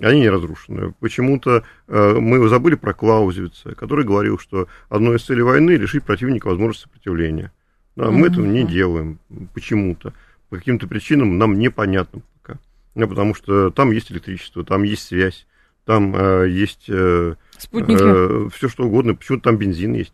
[0.00, 0.94] Они не разрушены.
[1.00, 6.46] Почему-то э, мы забыли про Клаузевица, который говорил, что одной из целей войны лишить противника
[6.46, 7.52] возможности сопротивления.
[7.96, 9.18] Да, мы этого не делаем
[9.54, 10.12] почему-то.
[10.50, 12.60] По каким-то причинам нам непонятно пока.
[12.94, 15.47] Да, потому что там есть электричество, там есть связь,
[15.88, 17.34] там э, есть э,
[17.72, 19.14] э, все что угодно.
[19.14, 20.12] Почему там бензин есть?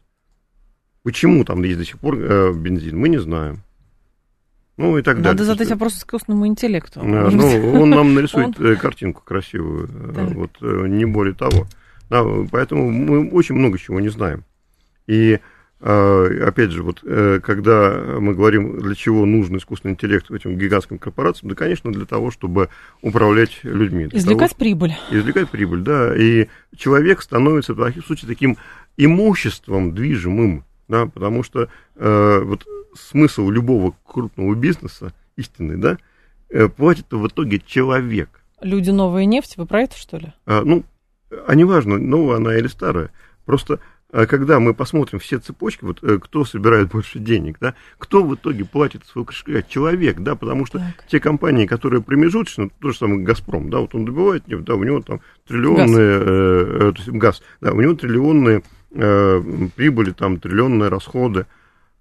[1.02, 3.64] Почему там есть до сих пор э, бензин, мы не знаем.
[4.76, 5.40] Ну и так Надо далее.
[5.40, 7.00] Надо задать вопрос искусственному интеллекту.
[7.02, 8.66] А, ну, он нам нарисует он...
[8.66, 10.30] Э, картинку красивую, так.
[10.30, 11.66] вот э, не более того.
[12.08, 14.44] Да, поэтому мы очень много чего не знаем.
[15.08, 15.40] И
[15.84, 21.56] опять же, вот когда мы говорим, для чего нужен искусственный интеллект этим гигантским корпорациям, да,
[21.56, 22.70] конечно, для того, чтобы
[23.02, 24.08] управлять людьми.
[24.10, 24.94] Извлекать того, прибыль.
[25.10, 26.16] Извлекать прибыль, да.
[26.16, 28.56] И человек становится, в случае, таким
[28.96, 35.98] имуществом движимым, да, потому что э, вот смысл любого крупного бизнеса, истинный, да,
[36.48, 38.42] э, платит в итоге человек.
[38.60, 40.32] Люди новая нефть, вы про это, что ли?
[40.46, 40.84] А, ну,
[41.46, 43.10] а неважно, новая она или старая.
[43.44, 43.78] Просто а,
[44.27, 48.64] когда мы посмотрим все цепочки, вот э, кто собирает больше денег, да, кто в итоге
[48.64, 49.66] платит свой кошелек?
[49.68, 51.07] Человек, да, потому что так.
[51.09, 54.85] те компании, которые промежуточно, то же самое Газпром, да, вот он добывает нефть, да, у
[54.85, 59.42] него там триллионные, газ, э, э, то есть газ да, у него триллионные э,
[59.74, 61.46] прибыли, там триллионные расходы.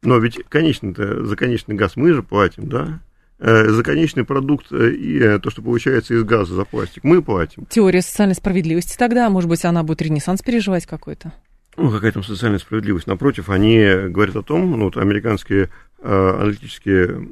[0.03, 2.99] Но ведь конечно за конечный газ мы же платим, да?
[3.39, 7.21] Э, за конечный продукт э, и э, то, что получается из газа за пластик, мы
[7.21, 7.65] платим.
[7.65, 11.33] Теория социальной справедливости тогда, может быть, она будет ренессанс переживать какой-то?
[11.75, 13.07] Ну, какая там социальная справедливость?
[13.07, 17.29] Напротив, они говорят о том, ну, вот американские э, аналитические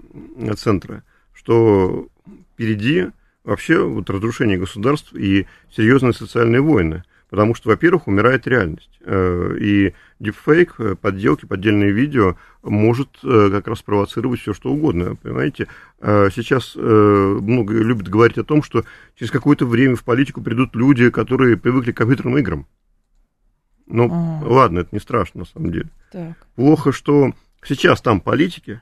[0.58, 2.08] центры, что
[2.54, 3.08] впереди
[3.44, 7.04] вообще вот разрушение государств и серьезные социальные войны.
[7.32, 9.00] Потому что, во-первых, умирает реальность.
[9.06, 15.16] Э, и дипфейк, э, подделки, поддельные видео может э, как раз провоцировать все, что угодно.
[15.16, 15.68] Понимаете,
[16.02, 18.84] сейчас много любят говорить о том, что
[19.18, 22.68] через какое-то время в политику придут люди, которые привыкли к компьютерным играм.
[23.92, 24.42] Ну, а.
[24.44, 25.90] ладно, это не страшно, на самом деле.
[26.12, 26.36] Так.
[26.56, 28.82] Плохо, что сейчас там политики,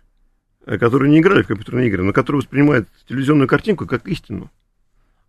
[0.65, 4.49] которые не играли в компьютерные игры, но которые воспринимают телевизионную картинку как истину.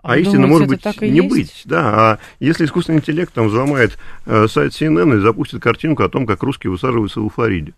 [0.02, 1.28] А, а истина может быть не есть?
[1.28, 2.12] быть, да.
[2.12, 6.42] А если искусственный интеллект там взломает э, сайт CNN и запустит картинку о том, как
[6.42, 7.74] русские высаживаются в Флориде.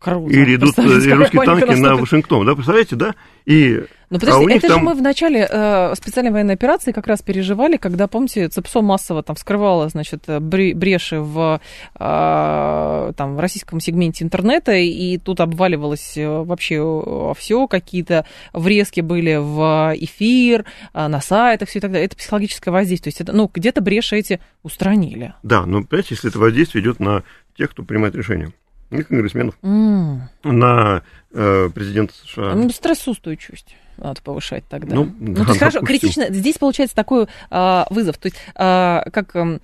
[0.00, 0.34] Круто.
[0.34, 3.14] Или идут и русские танки на Вашингтон, да, представляете, да?
[3.44, 4.78] И но ну, подожди, а это там...
[4.78, 9.22] же мы в начале э, специальной военной операции как раз переживали, когда, помните, ЦЕПСО массово
[9.22, 11.60] там вскрывало, значит, бреши в,
[11.94, 19.36] э, там, в российском сегменте интернета, и тут обваливалось э, вообще все, какие-то врезки были
[19.36, 22.06] в эфир, э, на сайтах, все и так далее.
[22.06, 23.12] Это психологическое воздействие.
[23.12, 25.34] То есть, это, ну, где-то бреши эти устранили.
[25.44, 27.22] Да, но, понимаете, если это воздействие идет на
[27.56, 28.52] тех, кто принимает решения
[28.90, 30.18] на конгрессменов, mm.
[30.44, 32.54] на э, президента США.
[32.54, 34.94] Ну, стрессоустойчивость надо повышать тогда.
[34.94, 36.26] Ну, ну да, то есть, хорошо, критично.
[36.30, 38.18] Здесь получается такой э, вызов.
[38.18, 39.58] То есть, э, как э,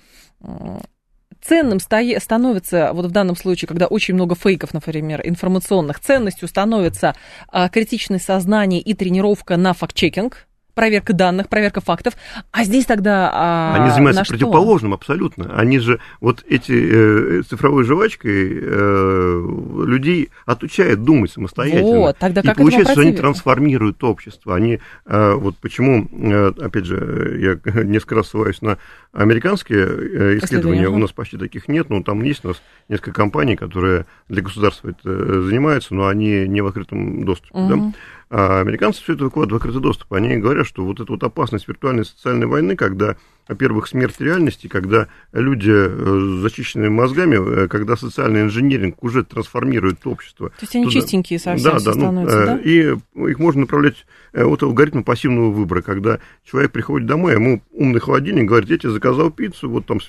[1.41, 7.15] ценным становится, вот в данном случае, когда очень много фейков, например, информационных, ценностью становится
[7.53, 12.15] э, критичное сознание и тренировка на факт-чекинг, проверка данных, проверка фактов.
[12.53, 14.99] А здесь тогда а, Они занимаются противоположным что?
[14.99, 15.57] абсолютно.
[15.57, 19.49] Они же вот эти э, цифровой жвачкой э,
[19.87, 22.01] людей отучают думать самостоятельно.
[22.01, 24.55] Вот, тогда как И получается, что они трансформируют общество.
[24.55, 28.77] Они, э, вот почему, э, опять же, я несколько раз ссылаюсь на
[29.15, 33.57] американские э, исследования, у нас почти таких нет, но там есть у нас несколько компаний,
[33.57, 37.59] которые для государства это э, занимаются, но они не в открытом доступе.
[37.59, 37.69] Угу.
[37.69, 37.93] Да?
[38.29, 40.13] А американцы все это выкладывают в открытый доступ.
[40.13, 43.17] Они говорят, что вот эта вот опасность виртуальной социальной войны, когда,
[43.49, 50.07] во-первых, смерть реальности, когда люди э, с зачищенными мозгами, э, когда социальный инженеринг уже трансформирует
[50.07, 50.51] общество.
[50.51, 51.01] То есть они туда...
[51.01, 52.59] чистенькие совсем да, да, ну, становятся, ну, да?
[52.59, 58.47] И их можно направлять вот алгоритм пассивного выбора, когда человек приходит домой, ему умный холодильник
[58.47, 60.01] говорит, я тебе заказал пиццу, вот там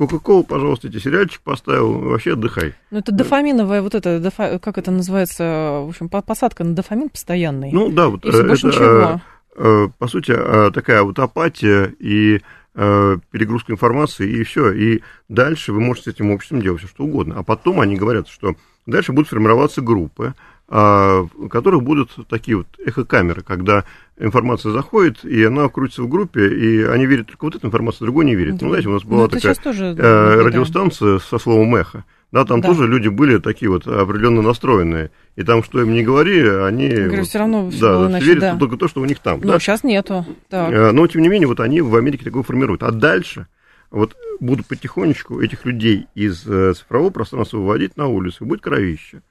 [0.00, 2.72] Кока-колу, пожалуйста, эти сериальчик поставил, вообще отдыхай.
[2.90, 7.70] Ну, это дофаминовая, вот это, дофа, как это называется, в общем, посадка на дофамин постоянный.
[7.70, 8.24] Ну, да, вот.
[8.24, 9.20] И это, больше ничего.
[9.56, 12.40] Э, по сути, э, такая вот апатия и
[12.74, 14.72] э, перегрузка информации, и все.
[14.72, 17.36] И дальше вы можете с этим обществом делать все, что угодно.
[17.38, 18.54] А потом они говорят, что
[18.86, 20.34] дальше будут формироваться группы,
[20.72, 23.84] а, у которых будут такие вот эхокамеры, когда
[24.18, 28.24] информация заходит, и она крутится в группе, и они верят только вот эта информация, другой
[28.24, 28.56] не верит.
[28.56, 28.66] Да.
[28.66, 32.04] Ну, знаете, у нас была ну, такая тоже, э, радиостанция со словом эхо.
[32.32, 32.68] Да, там да.
[32.68, 35.10] тоже люди были такие вот определенно настроенные.
[35.34, 38.56] И там, что им не говори, они говорю, вот, все равно да, иначе, верят да.
[38.56, 39.40] только то, что у них там.
[39.40, 39.58] Но да?
[39.58, 40.24] сейчас нету.
[40.48, 40.72] Так.
[40.72, 42.84] Э, но, тем не менее, вот они в Америке такое формируют.
[42.84, 43.48] А дальше
[43.90, 49.22] вот будут потихонечку этих людей из э, цифрового пространства выводить на улицу, будет кровище.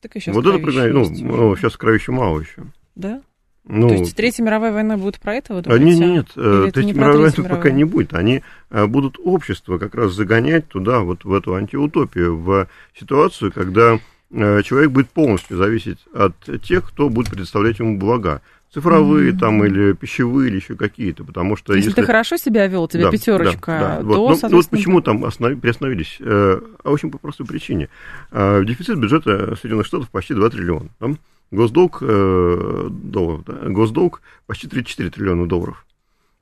[0.00, 0.58] Так и сейчас вот это
[0.88, 2.62] ну, ну, сейчас кровища мало еще.
[2.94, 3.20] Да?
[3.64, 5.84] Ну, То есть Третья мировая война будет про это, вы а, думаете?
[5.84, 8.14] нет, нет, Или э, это не Третьей про мировой Третью войны пока не будет.
[8.14, 13.98] Они э, будут общество как раз загонять туда, вот в эту антиутопию, в ситуацию, когда
[14.30, 18.40] э, человек будет полностью зависеть от тех, кто будет предоставлять ему блага.
[18.72, 22.02] Цифровые там или пищевые, или еще какие-то, потому что Если, если...
[22.02, 23.96] ты хорошо себя вел, тебе Да, пятерочка, да, да.
[23.96, 24.04] то, Вот.
[24.04, 26.18] Ну, ну, вот соответственно, почему там останов- приостановились?
[26.20, 27.88] А очень по простой причине.
[28.30, 30.88] Дефицит бюджета Соединенных Штатов почти 2 триллиона.
[31.00, 31.08] да?
[31.50, 33.68] Госдолг, э, долларов, да?
[33.68, 35.84] Госдолг почти 34 триллиона долларов.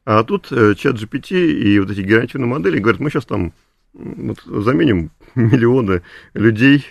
[0.04, 3.52] А тут э, чат GPT и вот эти генеративные модели говорят, мы сейчас там
[3.94, 6.02] вот, заменим миллионы
[6.34, 6.84] людей,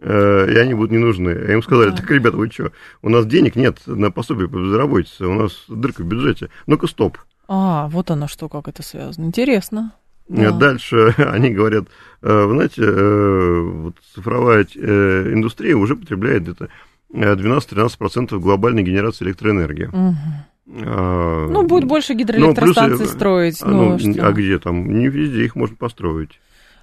[0.00, 1.30] э, и они будут не нужны.
[1.30, 2.72] А им сказали, так, ребята, вы что,
[3.02, 6.50] у нас денег нет на пособие по безработице, у нас дырка в бюджете.
[6.66, 7.18] Ну-ка, стоп.
[7.46, 9.26] А, вот оно что, как это связано.
[9.26, 9.92] Интересно.
[10.28, 10.52] Да.
[10.52, 11.84] Дальше они говорят,
[12.22, 16.68] э, вы знаете, э, вот цифровая э, индустрия уже потребляет где-то
[17.14, 19.86] 12-13% глобальной генерации электроэнергии.
[19.92, 20.16] Мгм.
[20.86, 23.62] А, Ну, будет больше ну, гидроэлектростанций строить.
[23.62, 24.26] а, Ну, ну, что?
[24.28, 24.98] а где там?
[24.98, 26.40] Не везде их можно построить.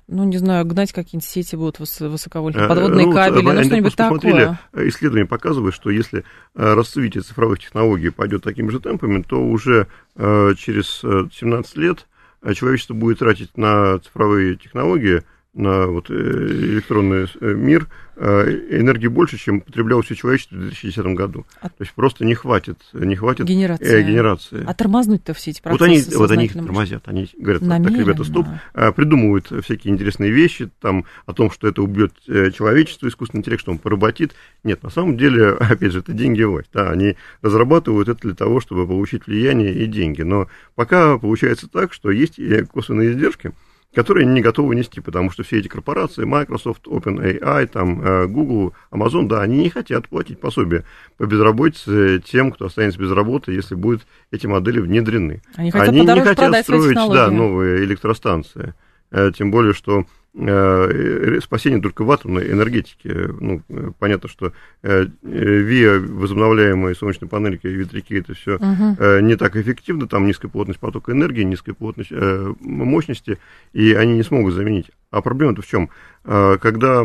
[0.07, 3.59] Ну, не знаю, гнать какие-нибудь сети будут выс- высоковольтные, Э, подводные ну, кабели, вот, ну,
[3.59, 4.59] они что-нибудь такое.
[4.73, 6.23] э, Исследование показывает, что если
[6.55, 12.07] э, расцветие цифровых технологий пойдет такими же темпами, то уже э, через э, 17 лет
[12.41, 15.23] э, человечество будет тратить на цифровые технологии,
[15.53, 21.05] на вот, э, электронный э, мир э, энергии больше, чем потребляло все человечество в 2010
[21.15, 21.45] году.
[21.61, 23.97] А- То есть просто не хватит, не хватит Генерация.
[23.99, 24.63] э, генерации.
[24.65, 27.99] А тормознуть-то все эти Вот процессы они, вот они их тормозят, они говорят, так, Намеренно.
[28.01, 33.07] ребята, стоп, а, придумывают всякие интересные вещи, там, о том, что это убьет э, человечество,
[33.07, 34.34] искусственный интеллект, что он поработит.
[34.63, 36.69] Нет, на самом деле, опять же, это деньги и власть.
[36.74, 40.22] Да, они разрабатывают это для того, чтобы получить влияние и деньги.
[40.22, 42.39] Но пока получается так, что есть
[42.72, 43.51] косвенные издержки,
[43.94, 49.28] которые не готовы нести, потому что все эти корпорации, Microsoft, OpenAI, там, э, Google, Amazon,
[49.28, 50.86] да, они не хотят платить пособие
[51.18, 55.42] по безработице тем, кто останется без работы, если будут эти модели внедрены.
[55.56, 58.74] Они хотят Они не хотят строить да, новые электростанции.
[59.12, 63.30] Э, Тем более, что э, спасение только в атомной энергетике.
[63.39, 64.53] Ну, э, понятно, что
[64.84, 69.28] э, э, ВИА, возобновляемые солнечные панельки, ветряки, это все Мгм.
[69.28, 73.38] не так эффективно, там низкая плотность потока энергии, низкая плотность э, мощности,
[73.74, 74.91] и они не смогут заменить.
[75.12, 75.89] А проблема-то в чем?
[76.24, 77.03] Когда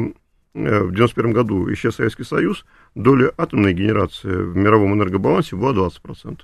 [0.55, 6.41] э, в 91 году исчез Советский Союз, доля атомной генерации в мировом энергобалансе была 20%.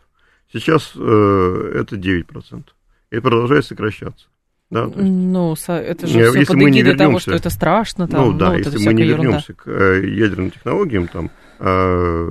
[0.53, 2.65] Сейчас э, это 9%.
[3.13, 4.27] И продолжает сокращаться.
[4.73, 7.51] Да, есть, Ну, это же все если под мы не эгидой того, вернемся- что это
[7.51, 9.23] страшно, там, ну да, вот это если мы не всякая ерунда.
[9.25, 12.29] вернемся к э, ядерным технологиям, там, э,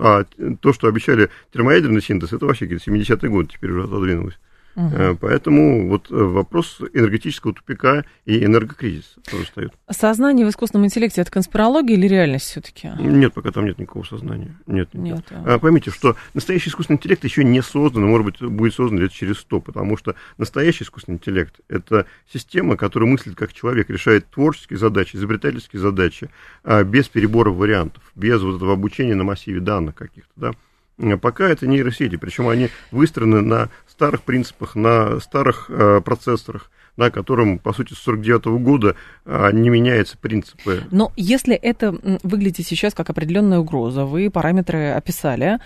[0.00, 0.24] а
[0.60, 4.34] то, что обещали термоядерный синтез, это вообще какие-то 70-е годы теперь уже отодвинулось.
[4.76, 9.72] Э, Поэтому вот э, вопрос энергетического тупика и энергокризиса тоже встает.
[9.90, 12.90] Сознание в искусственном интеллекте это конспирология или реальность все-таки?
[12.98, 14.56] Нет, пока там нет никакого сознания.
[14.66, 15.16] Нет, нет.
[15.16, 15.24] Нет.
[15.30, 15.54] а.
[15.54, 19.38] А, Поймите, что настоящий искусственный интеллект еще не создан, может быть, будет создан лет через
[19.38, 25.16] сто, потому что настоящий искусственный интеллект– это система, которая мыслит как человек, решает творческие задачи,
[25.16, 26.30] изобретательские задачи,
[26.64, 30.52] а, без переборов вариантов, без вот этого обучения на массиве данных каких-то, да.
[31.00, 37.10] А Пока это нейросети, причем они выстроены на старых принципах, на старых э, процессорах, на
[37.10, 40.84] котором, по сути, с 49 года а, не меняются принципы.
[40.90, 41.92] Но если это
[42.22, 45.58] выглядит сейчас как определенная угроза, вы параметры описали,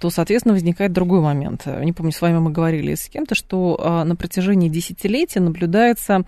[0.00, 1.66] то, соответственно, возникает другой момент.
[1.66, 6.24] Не помню, с вами мы говорили с кем-то, что а, на протяжении десятилетий наблюдается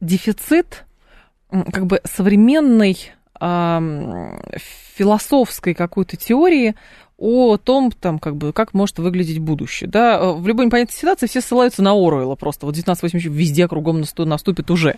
[0.00, 0.84] дефицит
[1.50, 3.12] как бы современной
[4.96, 6.74] философской какой-то теории
[7.18, 9.88] о том, там, как бы, как может выглядеть будущее.
[9.88, 10.18] Да?
[10.20, 12.66] Э, В любой непонятной ситуации все ссылаются на Оруэлла просто.
[12.66, 14.96] Вот 1980 везде кругом насту- наступит уже.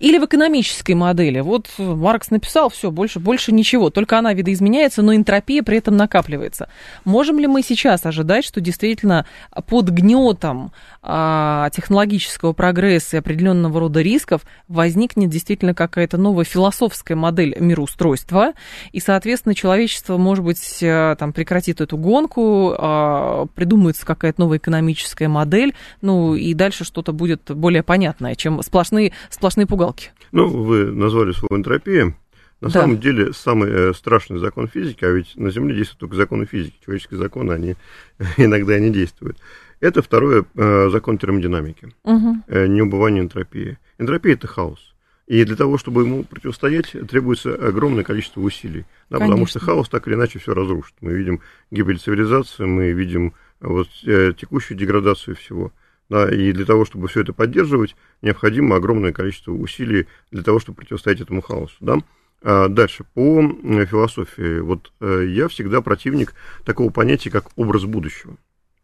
[0.00, 1.40] Или в экономической модели.
[1.40, 3.90] Вот э, Маркс написал, все, больше, больше ничего.
[3.90, 6.70] Только она видоизменяется, но энтропия при этом накапливается.
[7.04, 9.26] Можем ли мы сейчас ожидать, что действительно
[9.66, 17.56] под гнетом а, технологического прогресса и определенного рода рисков возникнет действительно какая-то новая философская модель
[17.58, 18.52] мироустройства,
[18.92, 25.28] и, соответственно, человечество, может быть, э, там прекратит эту гонку, а, придумается какая-то новая экономическая
[25.28, 30.10] модель, ну и дальше что-то будет более понятное, чем сплошные, сплошные пугалки.
[30.30, 32.14] Ну, вы назвали слово энтропия.
[32.60, 32.80] На Да.
[32.80, 36.74] самом деле, самый э, страшный закон физики, а ведь на Земле действуют только законы физики,
[36.84, 37.76] человеческие законы, они
[38.36, 39.38] иногда не действуют.
[39.80, 43.78] Это второй э, закон термодинамики, э, неубывание энтропии.
[43.98, 44.87] Энтропия– это хаос.
[45.28, 48.86] И для того, чтобы ему противостоять, требуется огромное количество усилий.
[49.10, 50.94] Да, потому что хаос так или иначе все разрушит.
[51.02, 55.70] Мы видим гибель цивилизации, мы видим э, вот, э, текущую деградацию всего.
[56.08, 60.78] Да, и для того, чтобы все это поддерживать, необходимо огромное количество усилий для того, чтобы
[60.78, 61.76] противостоять этому хаосу.
[61.80, 61.98] Да?
[62.42, 63.42] А дальше, по
[63.84, 64.60] философии.
[64.60, 66.32] Вот я всегда противник
[66.64, 68.38] такого понятия, как образ будущего.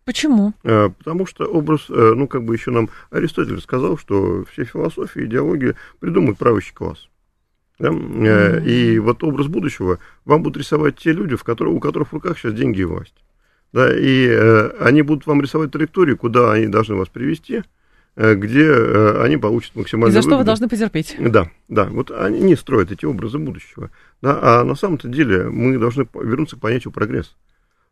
[0.05, 0.53] Почему?
[0.63, 6.39] Потому что образ, ну, как бы еще нам Аристотель сказал, что все философии, идеологии придумывает
[6.39, 7.09] правящий класс.
[7.79, 7.89] Да?
[7.89, 8.67] Mm-hmm.
[8.67, 12.39] И вот образ будущего вам будут рисовать те люди, в которых, у которых в руках
[12.39, 13.15] сейчас деньги и власть.
[13.73, 17.65] Да, и э, они будут вам рисовать траекторию, куда они должны вас привести,
[18.15, 20.43] э, где э, они получат максимальную И за что выгоду.
[20.43, 21.17] вы должны потерпеть.
[21.19, 23.91] Да, да, вот они не строят эти образы будущего.
[24.23, 27.35] Да, а на самом-то деле мы должны вернуться к понятию прогресс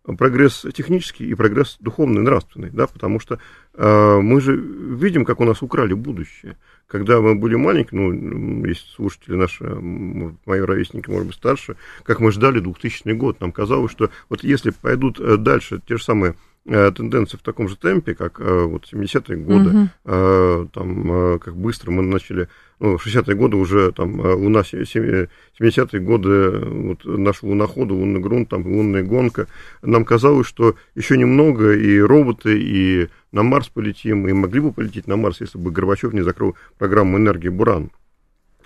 [0.04, 3.38] прогресс технический и прогресс духовный, нравственный, да, потому что
[3.74, 6.56] э, мы же видим, как у нас украли будущее.
[6.88, 12.32] Когда мы были маленькие, ну, есть слушатели наши, мои ровесники, может быть, старше, как мы
[12.32, 16.34] ждали 2000 год, нам казалось, что вот если пойдут э, дальше те же самые
[16.64, 20.68] Э, тенденции в таком же темпе, как э, вот 70-е годы, угу.
[20.72, 22.48] там, как быстро мы начали,
[22.78, 29.02] ну, 60-е годы уже, там, Луна, 70-е годы, вот, наш луноход, лунный грунт, там, лунная
[29.02, 29.48] гонка,
[29.82, 35.08] нам казалось, что еще немного, и роботы, и на Марс полетим, и могли бы полететь
[35.08, 37.90] на Марс, если бы Горбачев не закрыл программу энергии Буран.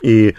[0.02, 0.34] И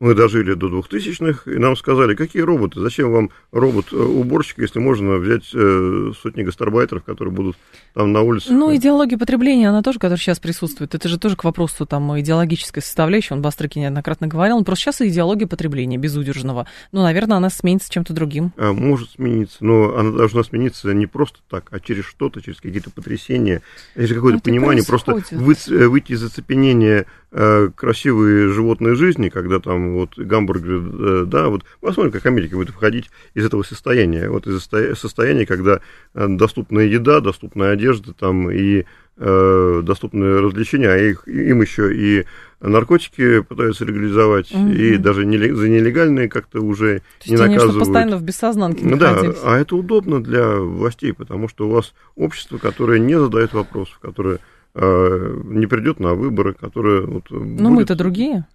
[0.00, 5.50] мы дожили до 2000-х, и нам сказали, какие роботы, зачем вам робот-уборщик, если можно взять
[5.52, 7.56] э, сотни гастарбайтеров, которые будут
[7.94, 8.52] там на улице.
[8.52, 12.82] Ну, идеология потребления, она тоже, которая сейчас присутствует, это же тоже к вопросу там идеологической
[12.82, 16.68] составляющей, он Бастрыки неоднократно говорил, он просто сейчас идеология потребления безудержного.
[16.92, 18.52] Ну, наверное, она сменится чем-то другим.
[18.56, 22.90] А, может смениться, но она должна смениться не просто так, а через что-то, через какие-то
[22.90, 23.62] потрясения,
[23.96, 31.22] через какое-то ну, понимание, просто выйти из оцепенения красивые животные жизни, когда там вот гамбургер,
[31.22, 34.66] э, да, вот посмотрим, как Америка будет входить из этого состояния, вот из
[34.98, 35.80] состояния, когда
[36.14, 38.86] э, доступная еда, доступная одежда там и
[39.18, 42.24] э, доступные развлечения, а их, им еще и
[42.60, 44.70] наркотики пытаются легализовать, угу.
[44.70, 47.74] и даже не, за нелегальные как-то уже То не есть наказывают.
[47.74, 52.56] Они постоянно в бессознанке Да, а это удобно для властей, потому что у вас общество,
[52.56, 54.40] которое не задает вопросов, которое Э,
[54.74, 57.02] не придет на выборы, которые...
[57.06, 58.46] Вот, Но мы-то другие.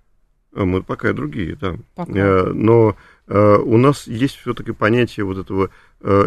[0.55, 1.75] А мы пока и другие, да.
[1.95, 2.13] Пока.
[2.13, 2.95] Э, но
[3.27, 5.69] э, у нас есть все-таки понятие вот этого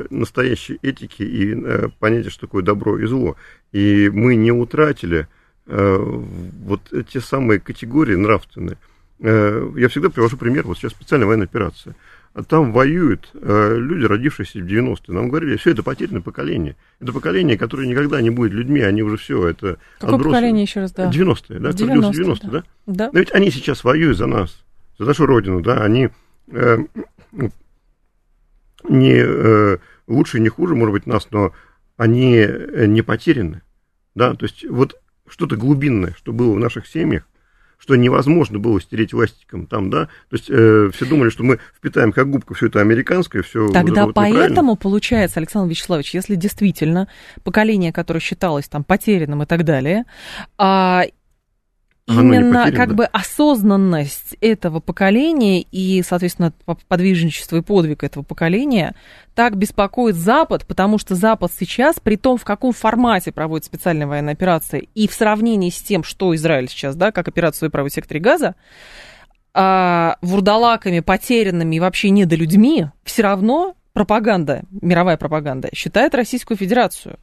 [0.08, 3.36] настоящей этики и понятие, что такое добро и зло.
[3.72, 5.28] И мы не утратили
[5.66, 6.80] вот
[7.12, 8.78] те самые категории нравственные.
[9.18, 11.94] Я всегда привожу пример, вот сейчас специальная военная операция–
[12.42, 15.14] там воюют э, люди, родившиеся в 90-е.
[15.14, 16.76] Нам говорили, все это потерянное поколение.
[17.00, 20.34] Это поколение, которое никогда не будет людьми, они уже все, это Какое отбросы.
[20.34, 21.10] поколение еще раз, да?
[21.10, 21.72] 90-е, да?
[21.72, 22.52] 90 90 да.
[22.52, 22.64] да?
[22.86, 23.10] Да.
[23.12, 24.64] Но ведь они сейчас воюют за нас,
[24.98, 26.10] за нашу родину, да, они
[26.48, 26.78] э,
[28.88, 31.52] не э, лучше, не хуже, может быть, нас, но
[31.96, 33.62] они э, не потеряны,
[34.14, 37.26] да, то есть вот что-то глубинное, что было в наших семьях,
[37.78, 42.12] что невозможно было стереть ластиком там, да, то есть э, все думали, что мы впитаем
[42.12, 47.08] как губка все это американское, все Тогда вот поэтому получается, Александр Вячеславович, если действительно
[47.44, 50.04] поколение, которое считалось там потерянным и так далее,
[50.58, 51.04] а,
[52.06, 56.52] именно как бы осознанность этого поколения и, соответственно,
[56.88, 58.94] подвижничество и подвиг этого поколения
[59.34, 64.34] так беспокоит Запад, потому что Запад сейчас, при том, в каком формате проводит специальная военная
[64.34, 68.54] операция, и в сравнении с тем, что Израиль сейчас, да, как операцию в секторе Газа,
[69.52, 77.18] а, вурдалаками, потерянными и вообще недолюдьми, все равно пропаганда, мировая пропаганда, считает Российскую Федерацию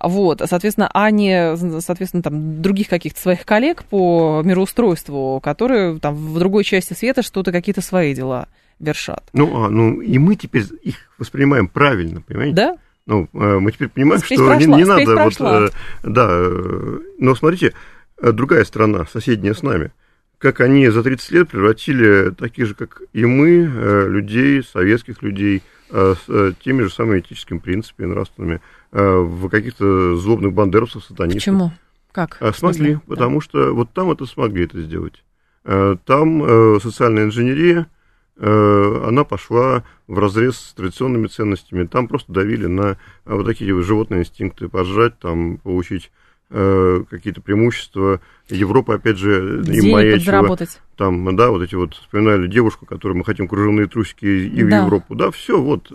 [0.00, 6.38] вот, соответственно, а не, соответственно, там, других каких-то своих коллег по мироустройству, которые там в
[6.38, 8.48] другой части света что-то, какие-то свои дела
[8.80, 9.24] вершат.
[9.32, 12.54] Ну, а, ну, и мы теперь их воспринимаем правильно, понимаете?
[12.54, 12.76] Да?
[13.06, 15.60] Ну, э, мы теперь понимаем, Успеть что прошла, не, не надо прошла.
[15.60, 17.74] вот, э, да, э, но смотрите,
[18.20, 19.92] другая страна, соседняя с нами,
[20.38, 25.62] как они за 30 лет превратили таких же, как и мы, людей, советских людей,
[25.94, 28.60] с теми же самыми этическими принципами, нравственными,
[28.96, 31.42] Э, в каких-то злобных бандеровцев, сатанистов.
[31.42, 31.72] Почему?
[32.12, 32.40] Как?
[32.54, 33.44] Смогли, потому да.
[33.44, 35.24] что вот там это смогли это сделать.
[35.64, 37.88] Э, там э, социальная инженерия,
[38.36, 41.86] она пошла в разрез с традиционными ценностями.
[41.86, 46.10] Там просто давили на вот такие животные инстинкты, пожрать, там, получить
[46.54, 48.20] какие-то преимущества.
[48.48, 50.56] Европа, опять же, им маячила.
[50.96, 54.82] Там, да, вот эти вот, вспоминали девушку, которую мы хотим кружевные трусики и да.
[54.82, 55.14] в Европу.
[55.14, 55.90] Да, все, вот.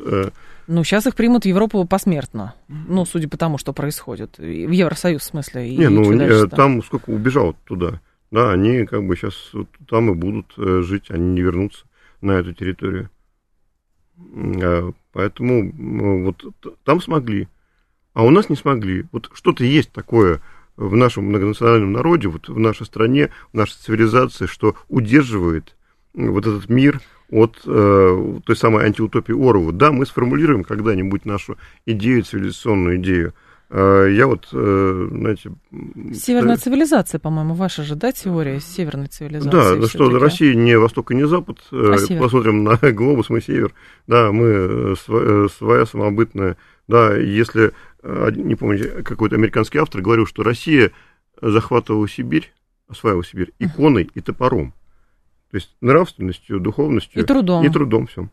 [0.68, 2.54] Ну, сейчас их примут в Европу посмертно.
[2.68, 4.38] Ну, судя по тому, что происходит.
[4.38, 5.68] В Евросоюз, в смысле.
[5.68, 8.02] И не, ну, не, там сколько убежал туда.
[8.30, 11.86] Да, они как бы сейчас вот там и будут э, жить, они не вернутся
[12.22, 13.10] на эту территорию.
[14.18, 16.44] А, поэтому вот
[16.84, 17.48] там смогли,
[18.14, 19.06] а у нас не смогли.
[19.12, 20.42] Вот что-то есть такое
[20.78, 25.76] в нашем многонациональном народе, вот в нашей стране, в нашей цивилизации, что удерживает
[26.14, 27.02] вот этот мир
[27.32, 29.72] от э, той самой антиутопии Орова.
[29.72, 33.34] Да, мы сформулируем когда-нибудь нашу идею, цивилизационную идею.
[33.70, 35.52] Э, я вот, э, знаете...
[36.14, 39.80] Северная цивилизация, по-моему, ваша же, да, теория северной цивилизации?
[39.80, 41.60] Да, что Россия не восток и не запад.
[41.72, 43.74] А Посмотрим на глобус, мы север.
[44.08, 46.58] Да, мы своя самобытная.
[46.88, 47.74] Да, если,
[48.04, 50.92] не помню, какой-то американский автор говорил, что Россия
[51.42, 52.52] захватывала Сибирь,
[52.88, 54.74] осваивала Сибирь иконой и топором.
[55.52, 57.66] То есть нравственностью, духовностью и трудом.
[57.66, 58.32] И трудом всем.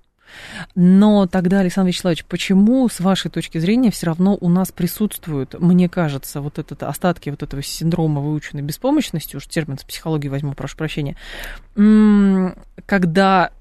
[0.74, 5.88] Но тогда, Александр Вячеславович, почему, с вашей точки зрения, все равно у нас присутствуют, мне
[5.88, 10.76] кажется, вот этот, остатки вот этого синдрома выученной беспомощности, уж термин с психологии возьму, прошу
[10.76, 11.16] прощения,
[12.86, 13.52] когда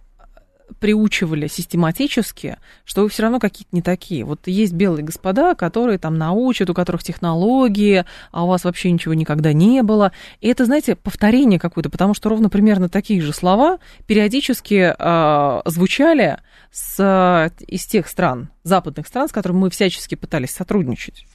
[0.79, 4.23] приучивали систематически, что вы все равно какие-то не такие.
[4.23, 9.13] Вот есть белые господа, которые там научат, у которых технологии, а у вас вообще ничего
[9.13, 10.11] никогда не было.
[10.41, 16.37] И это, знаете, повторение какое-то, потому что ровно примерно такие же слова периодически э, звучали
[16.71, 21.25] с, из тех стран, западных стран, с которыми мы всячески пытались сотрудничать.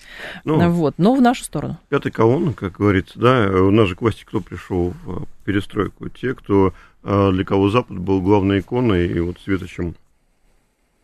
[0.44, 1.78] Ну, вот, но в нашу сторону.
[1.88, 6.08] Пятый колонн, как говорится, да, у нас же к власти кто пришел в перестройку?
[6.08, 9.94] Те, кто для кого Запад был главной иконой и вот светочем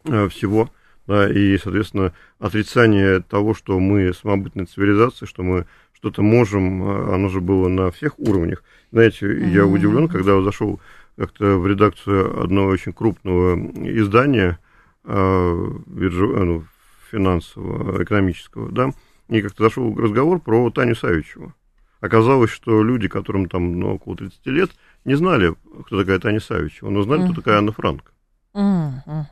[0.09, 0.71] а, всего,
[1.07, 7.29] да, и, соответственно, отрицание того, что мы самобытная цивилизация, что мы что-то можем, а, оно
[7.29, 8.63] же было на всех уровнях.
[8.93, 9.51] Знаете, mm-hmm.
[9.51, 10.81] я удивлен, когда зашел
[11.17, 14.59] как-то в редакцию одного очень крупного издания
[15.05, 16.65] ну,
[17.11, 18.91] финансового, экономического, да,
[19.29, 21.55] и как-то зашел разговор про Таню Савичеву.
[22.01, 24.71] Оказалось, что люди, которым там ну, около 30 лет,
[25.05, 25.55] не знали,
[25.87, 27.33] кто такая Таня Савичева, но знали, uh-huh.
[27.33, 28.13] кто такая Анна Франк.
[28.55, 29.25] Uh-huh.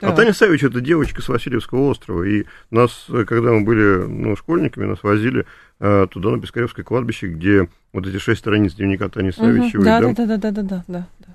[0.00, 2.22] А Таня Савич это девочка с Васильевского острова.
[2.24, 5.46] И нас, когда мы были ну, школьниками, нас возили
[5.80, 9.84] а, туда, на Пискаревское кладбище, где вот эти шесть страниц дневника Тани Савичевой.
[9.84, 11.28] Да, да, да, да, да, да, да, да.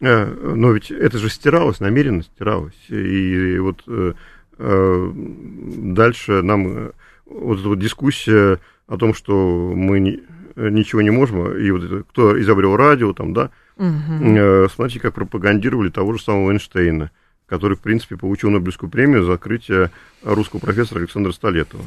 [0.00, 2.74] А, но ведь это же стиралось, намеренно стиралось.
[2.88, 4.14] И, и вот а,
[4.58, 6.90] а, дальше нам
[7.24, 8.58] вот эта вот дискуссия
[8.88, 10.22] о том, что мы не,
[10.56, 14.68] ничего не можем, и вот это, кто изобрел радио, там, да, угу.
[14.74, 17.10] смотрите, как пропагандировали того же самого Эйнштейна,
[17.46, 19.90] который, в принципе, получил Нобелевскую премию за открытие
[20.22, 21.84] русского профессора Александра Столетова.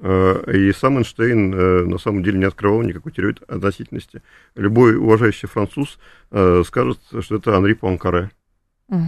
[0.00, 4.22] Э, и сам Эйнштейн э, на самом деле не открывал никакой теории относительности.
[4.56, 5.98] Любой уважающий француз
[6.66, 8.30] скажет, что это Анри Пуанкаре,
[8.88, 9.00] угу.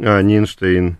[0.00, 0.96] а не Эйнштейн.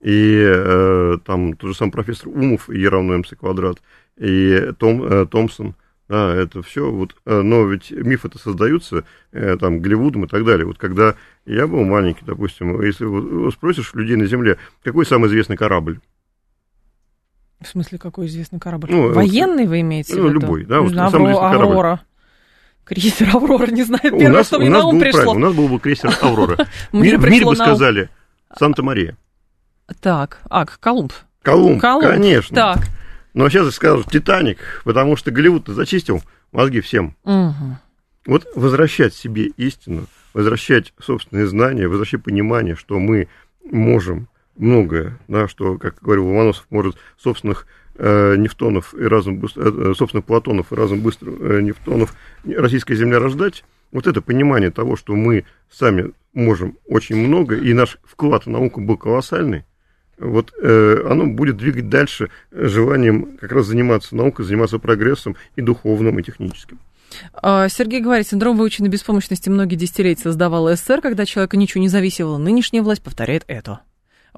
[0.00, 3.82] И там тот же сам профессор Умов, Е равно МС квадрат,
[4.16, 5.74] и Том, Томпсон–
[6.08, 10.66] да, это все, вот, э, но ведь мифы-то создаются, э, там, Голливудом и так далее.
[10.66, 15.58] Вот когда я был маленький, допустим, если вот спросишь людей на Земле, какой самый известный
[15.58, 16.00] корабль?
[17.60, 18.88] В смысле, какой известный корабль?
[18.90, 20.40] Ну, Военный вы имеете ну, в виду?
[20.40, 20.80] любой, да.
[20.80, 21.82] Вот, Авро- самый известный Аврора.
[21.82, 22.04] Корабль.
[22.84, 25.32] Крейсер Аврора, не знаю, первое, у нас, что мне на ум пришло.
[25.32, 26.56] У нас был бы крейсер Аврора.
[26.92, 28.08] В мире бы сказали
[28.58, 29.18] Санта-Мария.
[30.00, 31.12] Так, а, Колумб.
[31.42, 32.54] Колумб, конечно.
[32.54, 32.88] Так.
[33.34, 36.22] Но сейчас скажут Титаник, потому что Голливуд зачистил
[36.52, 37.14] мозги всем.
[37.24, 37.78] Угу.
[38.26, 43.28] Вот возвращать себе истину, возвращать собственные знания, возвращать понимание, что мы
[43.64, 50.24] можем многое, да, что, как говорил Ломоносов, может собственных э, нефтонов и разум, э, собственных
[50.24, 52.14] Платонов и разум быстро э, нефтонов
[52.44, 57.98] российская земля рождать, вот это понимание того, что мы сами можем очень много, и наш
[58.04, 59.64] вклад в науку был колоссальный,
[60.18, 66.18] вот э, оно будет двигать дальше желанием как раз заниматься наукой, заниматься прогрессом и духовным,
[66.18, 66.78] и техническим.
[67.34, 72.36] А, Сергей говорит, синдром выученной беспомощности многие десятилетия создавал СССР, когда человека ничего не зависело.
[72.36, 73.80] Нынешняя власть повторяет это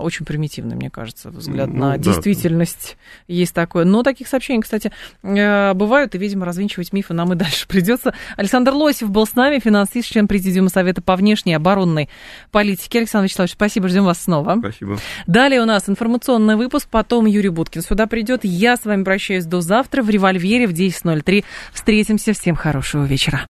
[0.00, 1.98] очень примитивный, мне кажется, взгляд ну, на да.
[1.98, 2.96] действительность
[3.28, 3.84] есть такое.
[3.84, 4.92] Но таких сообщений, кстати,
[5.22, 8.14] э, бывают, и, видимо, развенчивать мифы нам и дальше придется.
[8.36, 12.08] Александр Лосев был с нами, финансист, член Президиума Совета по внешней и оборонной
[12.50, 12.98] политике.
[12.98, 14.56] Александр Вячеславович, спасибо, ждем вас снова.
[14.58, 14.98] Спасибо.
[15.26, 18.40] Далее у нас информационный выпуск, потом Юрий Буткин сюда придет.
[18.44, 21.44] Я с вами прощаюсь до завтра в «Револьвере» в 10.03.
[21.72, 22.32] Встретимся.
[22.32, 23.48] Всем хорошего вечера.